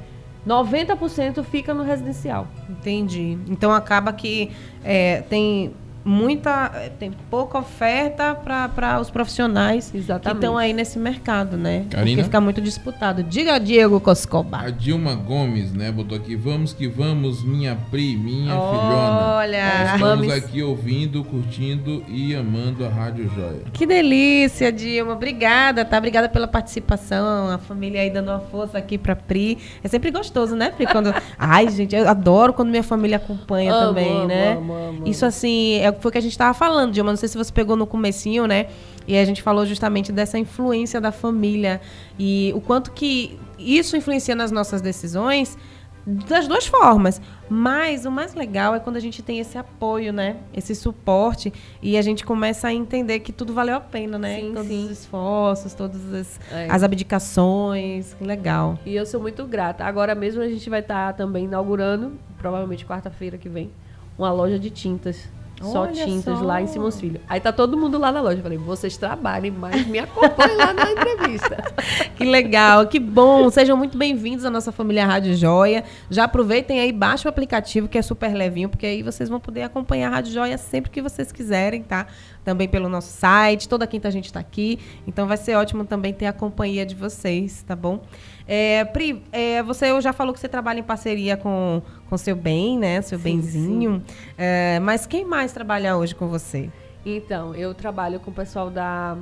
[0.48, 2.48] 90% fica no residencial.
[2.70, 3.38] Entendi.
[3.48, 4.52] Então acaba que
[4.84, 5.74] é, tem
[6.04, 6.70] muita.
[6.98, 10.30] tem pouca oferta para os profissionais Exatamente.
[10.30, 11.86] que estão aí nesse mercado, né?
[11.90, 12.10] Karina?
[12.10, 13.24] Porque fica muito disputado.
[13.24, 14.60] Diga, Diego Coscoba.
[14.60, 19.36] A Dilma Gomes, né, botou aqui, vamos que vamos, minha pri, minha filhona.
[19.38, 20.44] Olha, Estamos mames.
[20.44, 23.64] aqui ouvindo, curtindo e amando a Rádio Joia.
[23.74, 25.14] que delícia, Dilma.
[25.14, 25.98] Obrigada, tá?
[25.98, 27.50] Obrigada pela participação.
[27.50, 29.58] A família aí dando uma força aqui pra Pri.
[29.84, 30.86] É sempre gostoso, né, Pri?
[30.88, 31.14] Quando...
[31.38, 34.54] Ai, gente, eu adoro quando minha família acompanha Amo, também, amo, né?
[34.54, 37.12] amo, amo, Isso assim, é, foi o que a gente tava falando, Dilma.
[37.12, 38.68] Não sei se você pegou no comecinho, né?
[39.08, 41.82] E a gente falou justamente dessa influência da família
[42.18, 45.58] e o quanto que isso influencia nas nossas decisões
[46.06, 47.22] das duas formas.
[47.50, 50.38] Mas o mais legal é quando a gente tem esse apoio, né?
[50.54, 54.40] Esse suporte e a gente começa a entender que tudo valeu a pena, né?
[54.40, 54.86] Sim, Todos sim.
[54.86, 56.68] os esforços, todas as, É.
[56.70, 58.16] as abdicações.
[58.22, 58.78] Legal.
[58.86, 59.84] E eu sou muito grata.
[59.84, 63.70] Agora mesmo a gente vai estar também inaugurando, provavelmente quarta-feira que vem,
[64.18, 65.28] uma loja de tintas.
[65.62, 66.46] Só Olha tintas só.
[66.46, 67.20] lá em Simões Filho.
[67.28, 68.40] Aí tá todo mundo lá na loja.
[68.40, 71.64] Eu falei, vocês trabalhem, mas me acompanhem lá na entrevista.
[72.20, 73.50] Que legal, que bom.
[73.50, 75.86] Sejam muito bem-vindos à nossa família Rádio Joia.
[76.10, 79.62] Já aproveitem aí, baixa o aplicativo que é super levinho, porque aí vocês vão poder
[79.62, 82.08] acompanhar a Rádio Joia sempre que vocês quiserem, tá?
[82.44, 84.80] Também pelo nosso site, toda quinta a gente está aqui.
[85.06, 88.02] Então vai ser ótimo também ter a companhia de vocês, tá bom?
[88.48, 92.78] É, Pri, é, você já falou que você trabalha em parceria com com seu bem,
[92.78, 93.02] né?
[93.02, 94.04] Seu Sim, benzinho.
[94.38, 96.70] É, mas quem mais trabalha hoje com você?
[97.06, 99.18] Então, eu trabalho com o pessoal da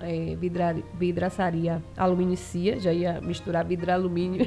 [0.00, 4.46] é, vidra, vidraçaria Aluminicia, já ia misturar vidro e alumínio.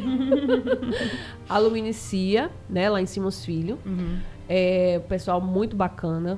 [1.48, 3.80] Aluminicia, né, lá em Simões Filho.
[4.48, 6.38] É, o pessoal muito bacana,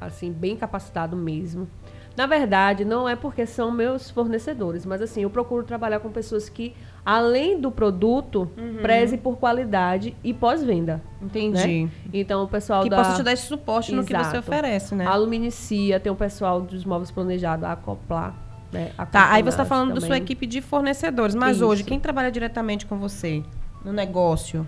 [0.00, 1.68] assim, bem capacitado mesmo.
[2.16, 6.48] Na verdade, não é porque são meus fornecedores, mas assim, eu procuro trabalhar com pessoas
[6.48, 6.74] que,
[7.04, 11.02] além do produto, preze por qualidade e pós-venda.
[11.20, 11.84] Entendi.
[11.84, 11.90] Né?
[12.14, 12.96] Então, o pessoal Que da...
[12.96, 14.38] possa te dar esse suporte no que você Exato.
[14.38, 15.06] oferece, né?
[15.06, 18.34] A Aluminicia, tem o pessoal dos móveis planejados, a acoplar.
[18.72, 18.92] Né?
[18.96, 20.22] A Tá, aí você está falando da sua também.
[20.22, 21.66] equipe de fornecedores, mas Isso.
[21.66, 23.42] hoje, quem trabalha diretamente com você
[23.84, 24.66] no negócio?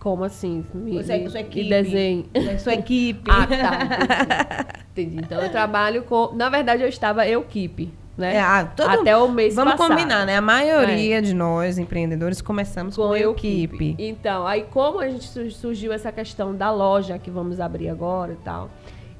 [0.00, 0.64] Como assim?
[0.74, 1.68] Me, Você- me- sua equipe.
[1.68, 2.26] desenhe.
[2.58, 3.30] Sua equipe.
[3.30, 4.74] Ah, tá.
[4.92, 5.10] Entendi.
[5.12, 5.16] entendi.
[5.18, 6.32] Então, eu trabalho com...
[6.34, 8.36] Na verdade, eu estava eu equipe, né?
[8.36, 9.88] É, ah, todo- Até o mês Vamos passado.
[9.90, 10.36] combinar, né?
[10.38, 13.94] A maioria de nós, empreendedores, começamos com, com eu equipe.
[13.98, 18.32] Então, aí como a gente su- surgiu essa questão da loja que vamos abrir agora
[18.32, 18.70] e tal.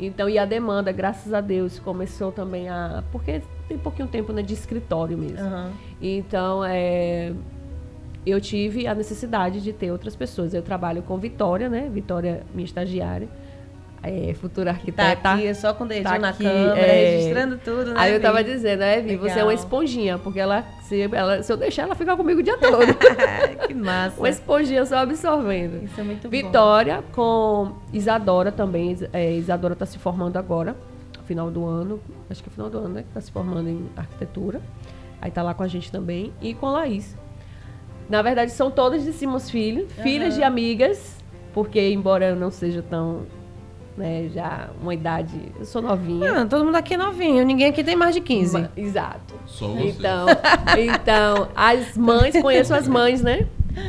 [0.02, 3.04] Então, e a demanda, graças a Deus, começou também a.
[3.12, 5.46] Porque tem pouquinho tempo né, de escritório mesmo.
[5.46, 5.72] Aham.
[6.00, 7.34] Então, é,
[8.26, 10.52] eu tive a necessidade de ter outras pessoas.
[10.54, 11.88] Eu trabalho com Vitória, né?
[11.92, 13.28] Vitória, minha estagiária,
[14.02, 15.32] é, futura Tá arquiteta.
[15.32, 17.16] aqui, só com o dedinho Tá na aqui, câmera, é.
[17.16, 17.94] registrando tudo, né?
[17.96, 18.22] Aí eu Vi?
[18.22, 19.46] tava dizendo, né, Vi, você é Legal.
[19.48, 22.86] uma esponjinha, porque ela se, ela, se eu deixar, ela fica comigo o dia todo.
[23.68, 24.18] que massa.
[24.18, 25.84] uma esponjinha só absorvendo.
[25.84, 26.30] Isso é muito bom.
[26.30, 28.96] Vitória com Isadora também.
[29.12, 30.74] É, Isadora está se formando agora,
[31.26, 32.00] final do ano.
[32.30, 33.02] Acho que é final do ano, né?
[33.02, 34.60] Que tá se formando em arquitetura.
[35.20, 36.32] Aí tá lá com a gente também.
[36.40, 37.14] E com Laís.
[38.10, 41.16] Na verdade, são todas de Simos Filho, filhas de amigas,
[41.54, 43.22] porque embora eu não seja tão.
[43.96, 45.52] Né, já uma idade.
[45.58, 46.42] Eu sou novinha.
[46.42, 48.58] Ah, todo mundo aqui é novinho, ninguém aqui tem mais de 15.
[48.58, 49.34] Ma- Exato.
[49.46, 49.88] Só você.
[49.88, 50.26] Então,
[50.78, 53.46] então, as mães, conheço as mães, né?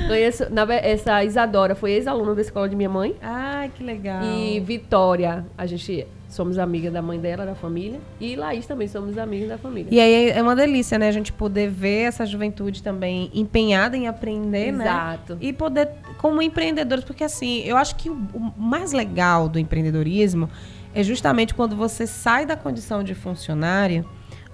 [0.08, 3.16] Conheço, na, essa Isadora foi ex-aluna da escola de minha mãe.
[3.22, 4.22] Ai, que legal.
[4.24, 8.00] E Vitória, a gente somos amigas da mãe dela, da família.
[8.20, 9.90] E Laís também somos amigas da família.
[9.92, 11.08] E aí é uma delícia, né?
[11.08, 14.86] A gente poder ver essa juventude também empenhada em aprender, né?
[14.86, 15.38] Exato.
[15.42, 20.50] E poder, como empreendedores, porque assim, eu acho que o, o mais legal do empreendedorismo
[20.94, 24.06] é justamente quando você sai da condição de funcionário,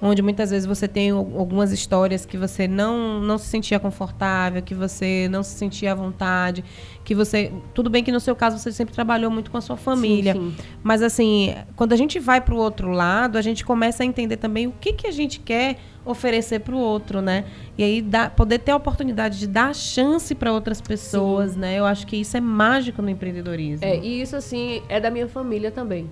[0.02, 4.62] onde muitas vezes você tem al- algumas histórias que você não, não se sentia confortável,
[4.62, 6.64] que você não se sentia à vontade,
[7.04, 7.52] que você.
[7.74, 10.34] Tudo bem que no seu caso você sempre trabalhou muito com a sua família.
[10.34, 10.54] sim.
[10.84, 14.38] Mas assim, quando a gente vai para o outro lado, a gente começa a entender
[14.38, 17.44] também o que, que a gente quer oferecer para o outro, né?
[17.78, 21.78] E aí dá, poder ter a oportunidade de dar chance para outras pessoas, né?
[21.80, 23.86] Eu acho que isso é mágico no empreendedorismo.
[23.86, 26.10] É, e isso, assim, é da minha família também.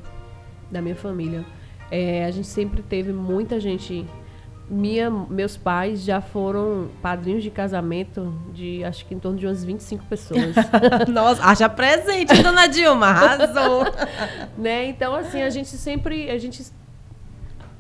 [0.69, 1.45] Da minha família.
[1.91, 4.05] É, a gente sempre teve muita gente
[4.69, 9.63] minha, meus pais já foram padrinhos de casamento de acho que em torno de umas
[9.63, 10.55] 25 pessoas.
[11.07, 13.86] Nossa, haja presente, dona Dilma, arrasou.
[14.57, 14.86] né?
[14.88, 16.29] Então, assim, a gente sempre.
[16.31, 16.63] A gente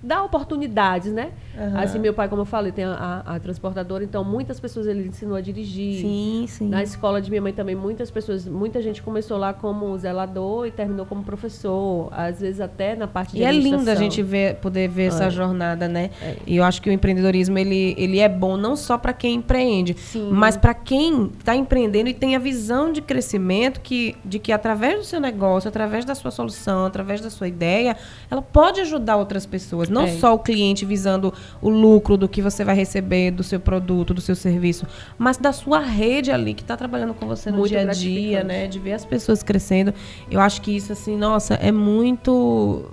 [0.05, 1.31] dá oportunidades, né?
[1.57, 1.79] Uhum.
[1.79, 5.07] Assim, meu pai, como eu falei, tem a, a, a, transportadora, então muitas pessoas ele
[5.07, 6.01] ensinou a dirigir.
[6.01, 6.69] Sim, sim.
[6.69, 10.71] Na escola de minha mãe também, muitas pessoas, muita gente começou lá como zelador e
[10.71, 14.55] terminou como professor, às vezes até na parte de E é lindo a gente ver,
[14.55, 15.07] poder ver é.
[15.07, 16.11] essa jornada, né?
[16.21, 16.35] É.
[16.45, 19.95] E eu acho que o empreendedorismo, ele, ele é bom não só para quem empreende,
[19.97, 20.29] sim.
[20.31, 24.99] mas para quem está empreendendo e tem a visão de crescimento que, de que através
[24.99, 27.95] do seu negócio, através da sua solução, através da sua ideia,
[28.29, 29.89] ela pode ajudar outras pessoas.
[29.95, 30.11] Não é.
[30.11, 34.21] só o cliente visando o lucro do que você vai receber do seu produto, do
[34.21, 34.85] seu serviço,
[35.17, 38.43] mas da sua rede ali que está trabalhando com você no muito dia a dia,
[38.43, 38.67] né?
[38.67, 39.93] De ver as pessoas crescendo.
[40.29, 42.91] Eu acho que isso, assim, nossa, é muito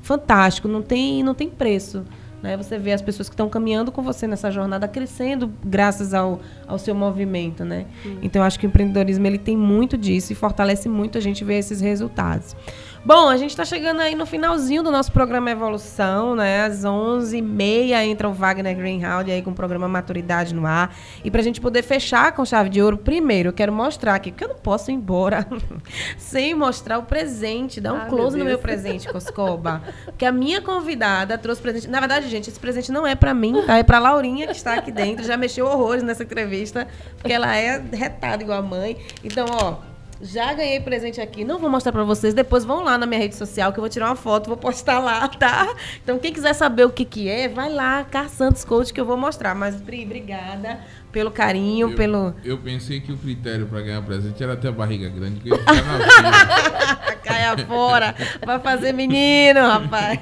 [0.00, 0.68] fantástico.
[0.68, 2.04] Não tem, não tem preço.
[2.42, 2.56] Né?
[2.56, 6.76] Você vê as pessoas que estão caminhando com você nessa jornada crescendo graças ao, ao
[6.76, 7.86] seu movimento, né?
[8.20, 11.44] Então eu acho que o empreendedorismo ele tem muito disso e fortalece muito a gente
[11.44, 12.56] ver esses resultados.
[13.04, 16.64] Bom, a gente está chegando aí no finalzinho do nosso programa Evolução, né?
[16.64, 20.94] Às 11h30 entra o Wagner Greenhalgh aí com o programa Maturidade no ar.
[21.24, 24.30] E para a gente poder fechar com chave de ouro, primeiro eu quero mostrar aqui,
[24.30, 25.44] porque eu não posso ir embora
[26.16, 27.80] sem mostrar o presente.
[27.80, 29.82] Dá um ah, close meu no meu presente, Coscoba.
[30.04, 31.88] porque a minha convidada trouxe presente.
[31.88, 33.78] Na verdade, gente, esse presente não é para mim, tá?
[33.78, 35.24] É para Laurinha que está aqui dentro.
[35.24, 36.86] Já mexeu horrores nessa entrevista,
[37.16, 38.96] porque ela é retada igual a mãe.
[39.24, 39.91] Então, ó.
[40.22, 41.44] Já ganhei presente aqui.
[41.44, 42.32] Não vou mostrar para vocês.
[42.32, 45.00] Depois vão lá na minha rede social que eu vou tirar uma foto, vou postar
[45.00, 45.74] lá, tá?
[46.02, 49.04] Então quem quiser saber o que que é, vai lá, Car Santos Coach que eu
[49.04, 49.52] vou mostrar.
[49.54, 50.78] Mas Pri, obrigada
[51.10, 52.34] pelo carinho, eu, pelo.
[52.44, 55.56] Eu pensei que o critério para ganhar presente era ter a barriga grande, que eu
[55.56, 56.96] ia ficar na
[57.42, 57.56] fila.
[57.56, 58.14] Caia fora,
[58.44, 60.20] vai fazer menino, rapaz.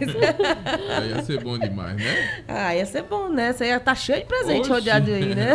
[0.97, 2.43] Aí ia ser bom demais, né?
[2.49, 3.53] Ah, ia ser bom, né?
[3.53, 4.71] Você ia estar tá cheio de presente Oxi.
[4.71, 5.53] rodeado aí, né?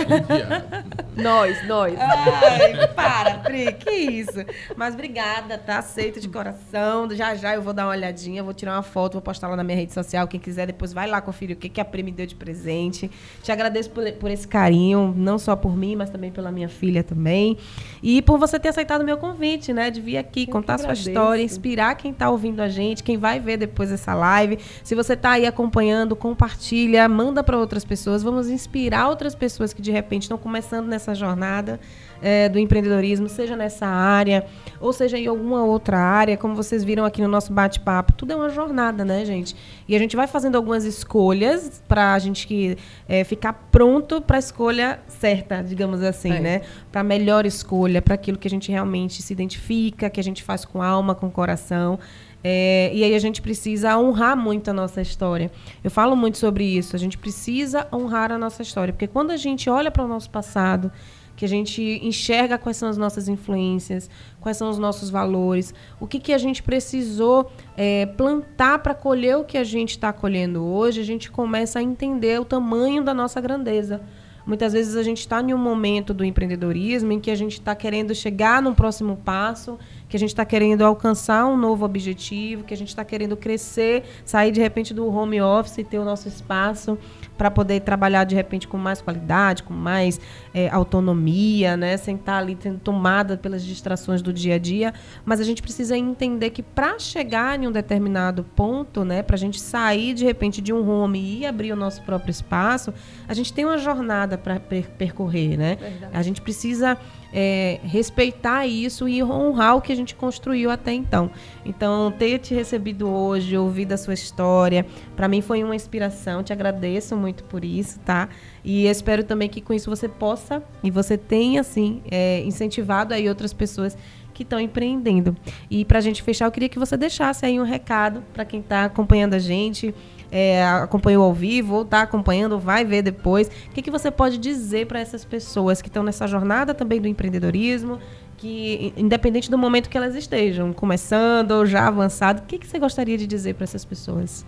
[1.16, 1.96] nós, nós.
[2.00, 4.46] Ai, para, Pri, que isso.
[4.76, 5.80] Mas obrigada, tá?
[5.80, 7.10] Aceito de coração.
[7.12, 9.64] Já já eu vou dar uma olhadinha, vou tirar uma foto, vou postar lá na
[9.64, 10.28] minha rede social.
[10.28, 13.10] Quem quiser, depois vai lá conferir o que, que a Pri me deu de presente.
[13.42, 17.04] Te agradeço por, por esse carinho não só por mim, mas também pela minha filha
[17.04, 17.58] também.
[18.02, 19.90] E por você ter aceitado o meu convite, né?
[19.90, 23.40] De vir aqui, Eu contar sua história, inspirar quem está ouvindo a gente, quem vai
[23.40, 24.60] ver depois essa live.
[24.84, 28.22] Se você está aí acompanhando, compartilha, manda para outras pessoas.
[28.22, 31.80] Vamos inspirar outras pessoas que de repente estão começando nessa jornada
[32.22, 34.46] é, do empreendedorismo, seja nessa área
[34.80, 38.14] ou seja em alguma outra área, como vocês viram aqui no nosso bate-papo.
[38.14, 39.56] Tudo é uma jornada, né, gente?
[39.88, 44.38] E a gente vai fazendo algumas escolhas para a gente que, é, ficar pronto para
[44.38, 46.40] a escolha certa, digamos assim, é.
[46.40, 46.62] né?
[46.92, 50.44] Para a melhor escolha, para aquilo que a gente realmente se identifica, que a gente
[50.44, 52.00] faz com alma, com coração.
[52.48, 55.52] É, e aí a gente precisa honrar muito a nossa história.
[55.84, 56.96] Eu falo muito sobre isso.
[56.96, 60.30] A gente precisa honrar a nossa história, porque quando a gente olha para o nosso
[60.30, 60.92] passado
[61.36, 64.10] que a gente enxerga quais são as nossas influências,
[64.40, 69.38] quais são os nossos valores, o que, que a gente precisou é, plantar para colher
[69.38, 73.14] o que a gente está colhendo hoje, a gente começa a entender o tamanho da
[73.14, 74.02] nossa grandeza.
[74.46, 77.74] Muitas vezes a gente está em um momento do empreendedorismo em que a gente está
[77.74, 82.74] querendo chegar num próximo passo, que a gente está querendo alcançar um novo objetivo, que
[82.74, 86.28] a gente está querendo crescer, sair de repente do home office e ter o nosso
[86.28, 86.96] espaço
[87.38, 90.20] para poder trabalhar de repente com mais qualidade, com mais
[90.54, 91.98] é, autonomia, né?
[91.98, 94.94] Sem estar tá ali sendo tomada pelas distrações do dia a dia.
[95.24, 99.22] Mas a gente precisa entender que para chegar em um determinado ponto, né?
[99.22, 102.94] Para a gente sair de repente de um home e abrir o nosso próprio espaço,
[103.28, 105.76] a gente tem uma jornada para per percorrer, né?
[105.76, 106.12] Verdade.
[106.14, 106.98] A gente precisa
[107.34, 111.30] é, respeitar isso e honrar o que a gente construiu até então.
[111.66, 116.44] Então, ter te recebido hoje, ouvir a sua história, para mim foi uma inspiração.
[116.44, 118.30] Te agradeço muito por isso, tá?
[118.64, 123.28] E espero também que com isso você possa e você tenha, assim, é, incentivado aí
[123.28, 123.98] outras pessoas
[124.36, 125.36] que estão empreendendo.
[125.72, 128.60] E para a gente fechar, eu queria que você deixasse aí um recado para quem
[128.60, 129.96] está acompanhando a gente
[130.32, 133.48] é, acompanhou ao vivo, ou está acompanhando, vai ver depois.
[133.48, 137.08] O que, que você pode dizer para essas pessoas que estão nessa jornada também do
[137.08, 138.00] empreendedorismo,
[138.38, 142.80] que independente do momento que elas estejam, começando ou já avançado, o que, que você
[142.80, 144.46] gostaria de dizer para essas pessoas?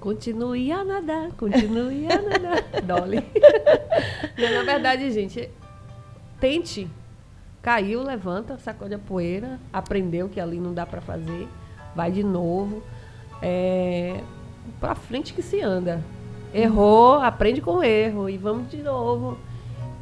[0.00, 2.62] Continue a nadar, continue a nadar.
[2.86, 3.24] Dolly.
[4.38, 5.50] na verdade, gente,
[6.40, 6.88] tente.
[7.60, 11.48] Caiu, levanta, sacode a poeira, aprendeu que ali não dá para fazer,
[11.94, 12.82] vai de novo.
[13.42, 14.20] É,
[14.80, 16.02] para frente que se anda.
[16.52, 19.38] Errou, aprende com o erro e vamos de novo.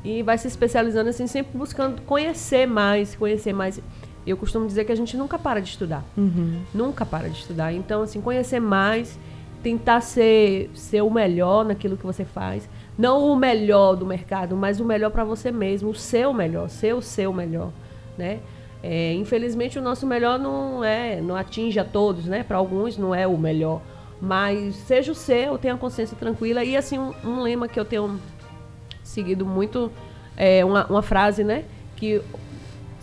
[0.05, 3.81] E vai se especializando assim, sempre buscando conhecer mais, conhecer mais.
[4.27, 6.05] Eu costumo dizer que a gente nunca para de estudar.
[6.17, 6.61] Uhum.
[6.73, 7.73] Nunca para de estudar.
[7.73, 9.19] Então, assim, conhecer mais,
[9.63, 12.69] tentar ser, ser o melhor naquilo que você faz.
[12.97, 16.95] Não o melhor do mercado, mas o melhor para você mesmo, o seu melhor, ser
[16.95, 17.71] o seu melhor,
[18.17, 18.39] né?
[18.83, 22.45] É, infelizmente o nosso melhor não é, não atinge a todos, né?
[22.45, 23.83] Para alguns não é o melhor,
[24.21, 27.85] mas seja o seu, tenha a consciência tranquila e assim um, um lema que eu
[27.85, 28.19] tenho
[29.03, 29.91] seguido muito
[30.37, 31.65] é uma, uma frase, né?
[31.97, 32.23] Que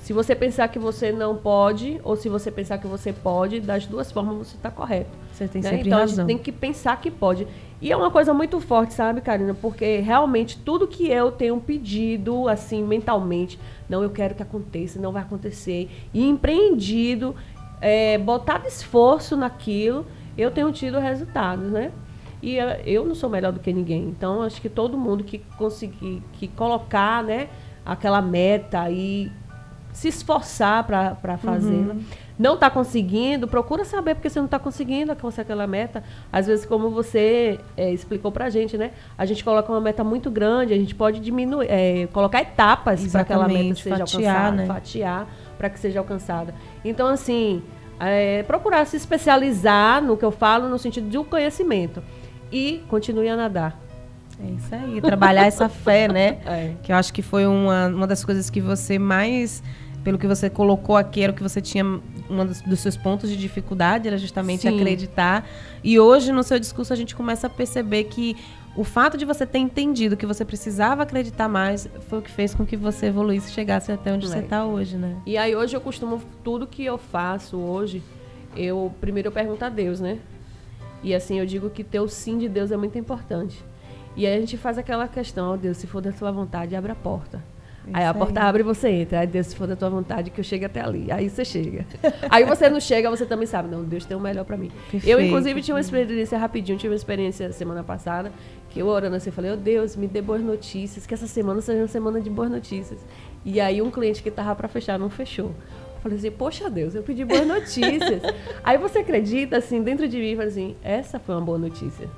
[0.03, 3.86] se você pensar que você não pode, ou se você pensar que você pode, das
[3.86, 5.09] duas formas você está correto.
[5.32, 5.70] Você tem né?
[5.70, 6.26] sempre então razão.
[6.26, 7.47] a gente tem que pensar que pode.
[7.82, 9.53] E é uma coisa muito forte, sabe, Karina?
[9.53, 13.57] Porque realmente tudo que eu tenho pedido, assim, mentalmente,
[13.89, 17.34] não, eu quero que aconteça, não vai acontecer, e empreendido,
[17.80, 20.05] é, botado esforço naquilo,
[20.38, 21.91] eu tenho tido resultados, né?
[22.41, 24.03] E eh, eu não sou melhor do que ninguém.
[24.09, 27.47] Então, acho que todo mundo que conseguir que colocar, né,
[27.86, 29.31] aquela meta e
[29.93, 31.95] se esforçar para fazê-la.
[32.38, 36.03] Não está conseguindo, procura saber porque você não está conseguindo alcançar aquela meta.
[36.31, 38.91] Às vezes, como você eh, explicou para a gente, né?
[39.15, 43.21] A gente coloca uma meta muito grande, a gente pode diminuir, eh, colocar etapas para
[43.21, 44.65] aquela meta seja fatiar, alcançada, né?
[44.65, 45.27] fatiar
[45.57, 46.55] para que seja alcançada.
[46.84, 47.61] Então, assim,
[47.99, 52.03] eh, procurar se especializar no que eu falo no sentido de um conhecimento
[52.51, 53.79] e continue a nadar.
[54.39, 56.39] É isso aí, trabalhar essa fé, né?
[56.45, 56.73] É.
[56.81, 59.63] Que eu acho que foi uma, uma das coisas que você mais,
[60.03, 63.29] pelo que você colocou aqui, era o que você tinha, um dos, dos seus pontos
[63.29, 64.75] de dificuldade era justamente Sim.
[64.75, 65.47] acreditar.
[65.83, 68.35] E hoje, no seu discurso, a gente começa a perceber que
[68.76, 72.55] o fato de você ter entendido que você precisava acreditar mais foi o que fez
[72.55, 74.41] com que você evoluísse e chegasse até onde você É.
[74.41, 75.15] está hoje, né?
[75.26, 78.01] E aí hoje eu costumo, tudo que eu faço hoje,
[78.55, 80.17] eu primeiro eu pergunto a Deus, né?
[81.03, 83.63] E assim, eu digo que ter o sim de Deus é muito importante.
[84.15, 86.91] E aí a gente faz aquela questão, ó Deus, se for da tua vontade, abre
[86.91, 87.43] a porta.
[87.91, 89.19] aí a porta abre e você entra.
[89.19, 91.11] Aí Deus, se for da tua vontade, que eu chegue até ali.
[91.11, 91.86] Aí você chega.
[92.30, 94.71] aí você não chega, você também sabe, não, Deus tem o melhor pra mim.
[94.93, 95.21] Eu, Perfeito.
[95.24, 98.32] inclusive, tinha uma experiência rapidinho, tive uma experiência semana passada,
[98.74, 101.80] que eu orando assim, falei, oh Deus, me dê boas notícias, que essa semana seja
[101.80, 102.99] uma semana de boas notícias.
[103.45, 105.51] E aí um cliente que tava pra fechar não fechou.
[105.95, 108.21] Eu Falei assim, poxa Deus, eu pedi boas notícias.
[108.63, 112.09] aí você acredita, assim, dentro de mim, falei assim, essa foi uma boa notícia.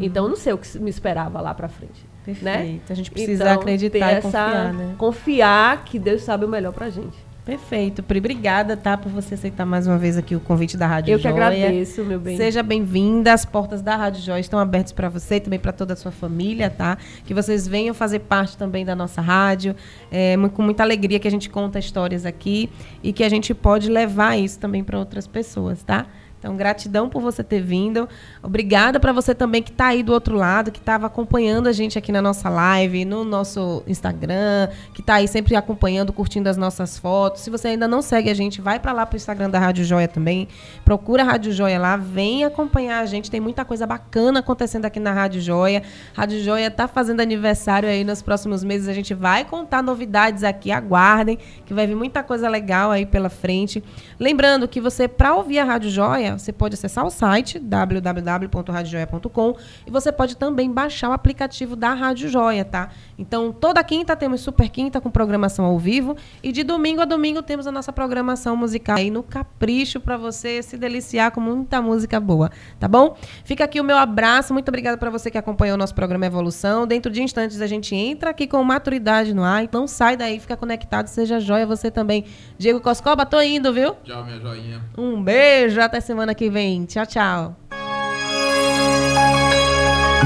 [0.00, 2.06] Então, eu não sei o que me esperava lá pra frente.
[2.26, 2.34] Né?
[2.34, 2.92] Perfeito.
[2.92, 4.94] A gente precisa Então, acreditar e confiar, né?
[4.96, 7.16] Confiar que Deus sabe o melhor pra gente.
[7.48, 8.02] Perfeito.
[8.02, 11.16] Pri, obrigada, tá, por você aceitar mais uma vez aqui o convite da Rádio Eu
[11.16, 11.34] que Joia.
[11.34, 12.36] agradeço, meu bem.
[12.36, 13.32] Seja bem-vinda.
[13.32, 16.12] As portas da Rádio Joia estão abertas para você e também para toda a sua
[16.12, 16.98] família, tá?
[17.24, 19.74] Que vocês venham fazer parte também da nossa rádio.
[20.12, 22.68] É com muita alegria que a gente conta histórias aqui
[23.02, 26.04] e que a gente pode levar isso também para outras pessoas, tá?
[26.48, 28.08] Então, gratidão por você ter vindo.
[28.42, 31.98] Obrigada para você também que está aí do outro lado, que estava acompanhando a gente
[31.98, 36.96] aqui na nossa live, no nosso Instagram, que está aí sempre acompanhando, curtindo as nossas
[36.96, 37.42] fotos.
[37.42, 40.08] Se você ainda não segue a gente, vai para lá pro Instagram da Rádio Joia
[40.08, 40.48] também.
[40.86, 43.30] Procura a Rádio Joia lá, vem acompanhar a gente.
[43.30, 45.82] Tem muita coisa bacana acontecendo aqui na Rádio Joia.
[46.14, 48.88] Rádio Joia tá fazendo aniversário aí nos próximos meses.
[48.88, 53.28] A gente vai contar novidades aqui, aguardem, que vai vir muita coisa legal aí pela
[53.28, 53.84] frente.
[54.18, 59.90] Lembrando que você, para ouvir a Rádio Joia, você pode acessar o site www.radiojoia.com e
[59.90, 62.90] você pode também baixar o aplicativo da Rádio Joia, tá?
[63.18, 67.42] Então, toda quinta temos Super Quinta com programação ao vivo e de domingo a domingo
[67.42, 72.20] temos a nossa programação musical aí no Capricho para você se deliciar com muita música
[72.20, 73.16] boa, tá bom?
[73.44, 76.86] Fica aqui o meu abraço, muito obrigada para você que acompanhou o nosso programa Evolução.
[76.86, 80.56] Dentro de instantes a gente entra aqui com maturidade no ar, não sai daí, fica
[80.56, 82.24] conectado, seja joia você também.
[82.58, 83.94] Diego Coscoba, tô indo, viu?
[84.04, 84.82] Tchau, minha joinha.
[84.96, 86.84] Um beijo, até semana que vem.
[86.84, 87.56] Tchau, tchau.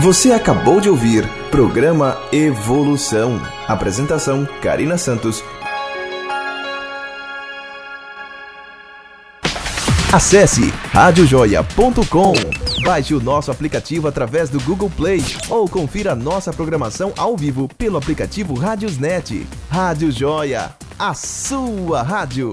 [0.00, 3.38] Você acabou de ouvir Programa Evolução.
[3.68, 5.44] Apresentação: Karina Santos.
[10.10, 12.32] Acesse radiojoia.com.
[12.84, 17.98] Baixe o nosso aplicativo através do Google Play ou confira nossa programação ao vivo pelo
[17.98, 19.46] aplicativo Radiosnet.
[19.70, 22.50] Rádio Joia, a sua rádio.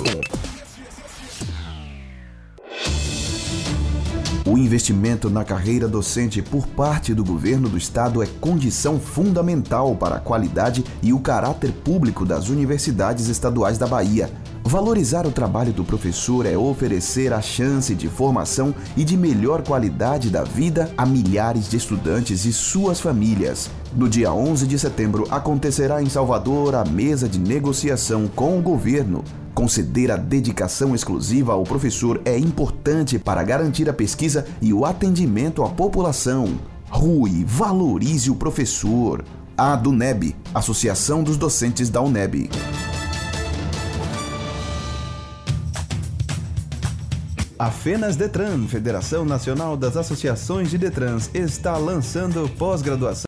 [4.50, 10.16] O investimento na carreira docente por parte do governo do estado é condição fundamental para
[10.16, 14.28] a qualidade e o caráter público das universidades estaduais da Bahia.
[14.64, 20.32] Valorizar o trabalho do professor é oferecer a chance de formação e de melhor qualidade
[20.32, 23.70] da vida a milhares de estudantes e suas famílias.
[23.96, 29.24] No dia 11 de setembro acontecerá em Salvador a mesa de negociação com o governo.
[29.60, 35.66] Conceder a dedicação exclusiva ao professor é importante para garantir a pesquisa e o atendimento
[35.66, 36.58] à população.
[36.90, 39.22] Rui, valorize o professor.
[39.58, 42.50] A DUNEB, Associação dos Docentes da UNEB.
[47.60, 53.10] A Fenas Detran, Federação Nacional das Associações de Detrans, está lançando pós-graduação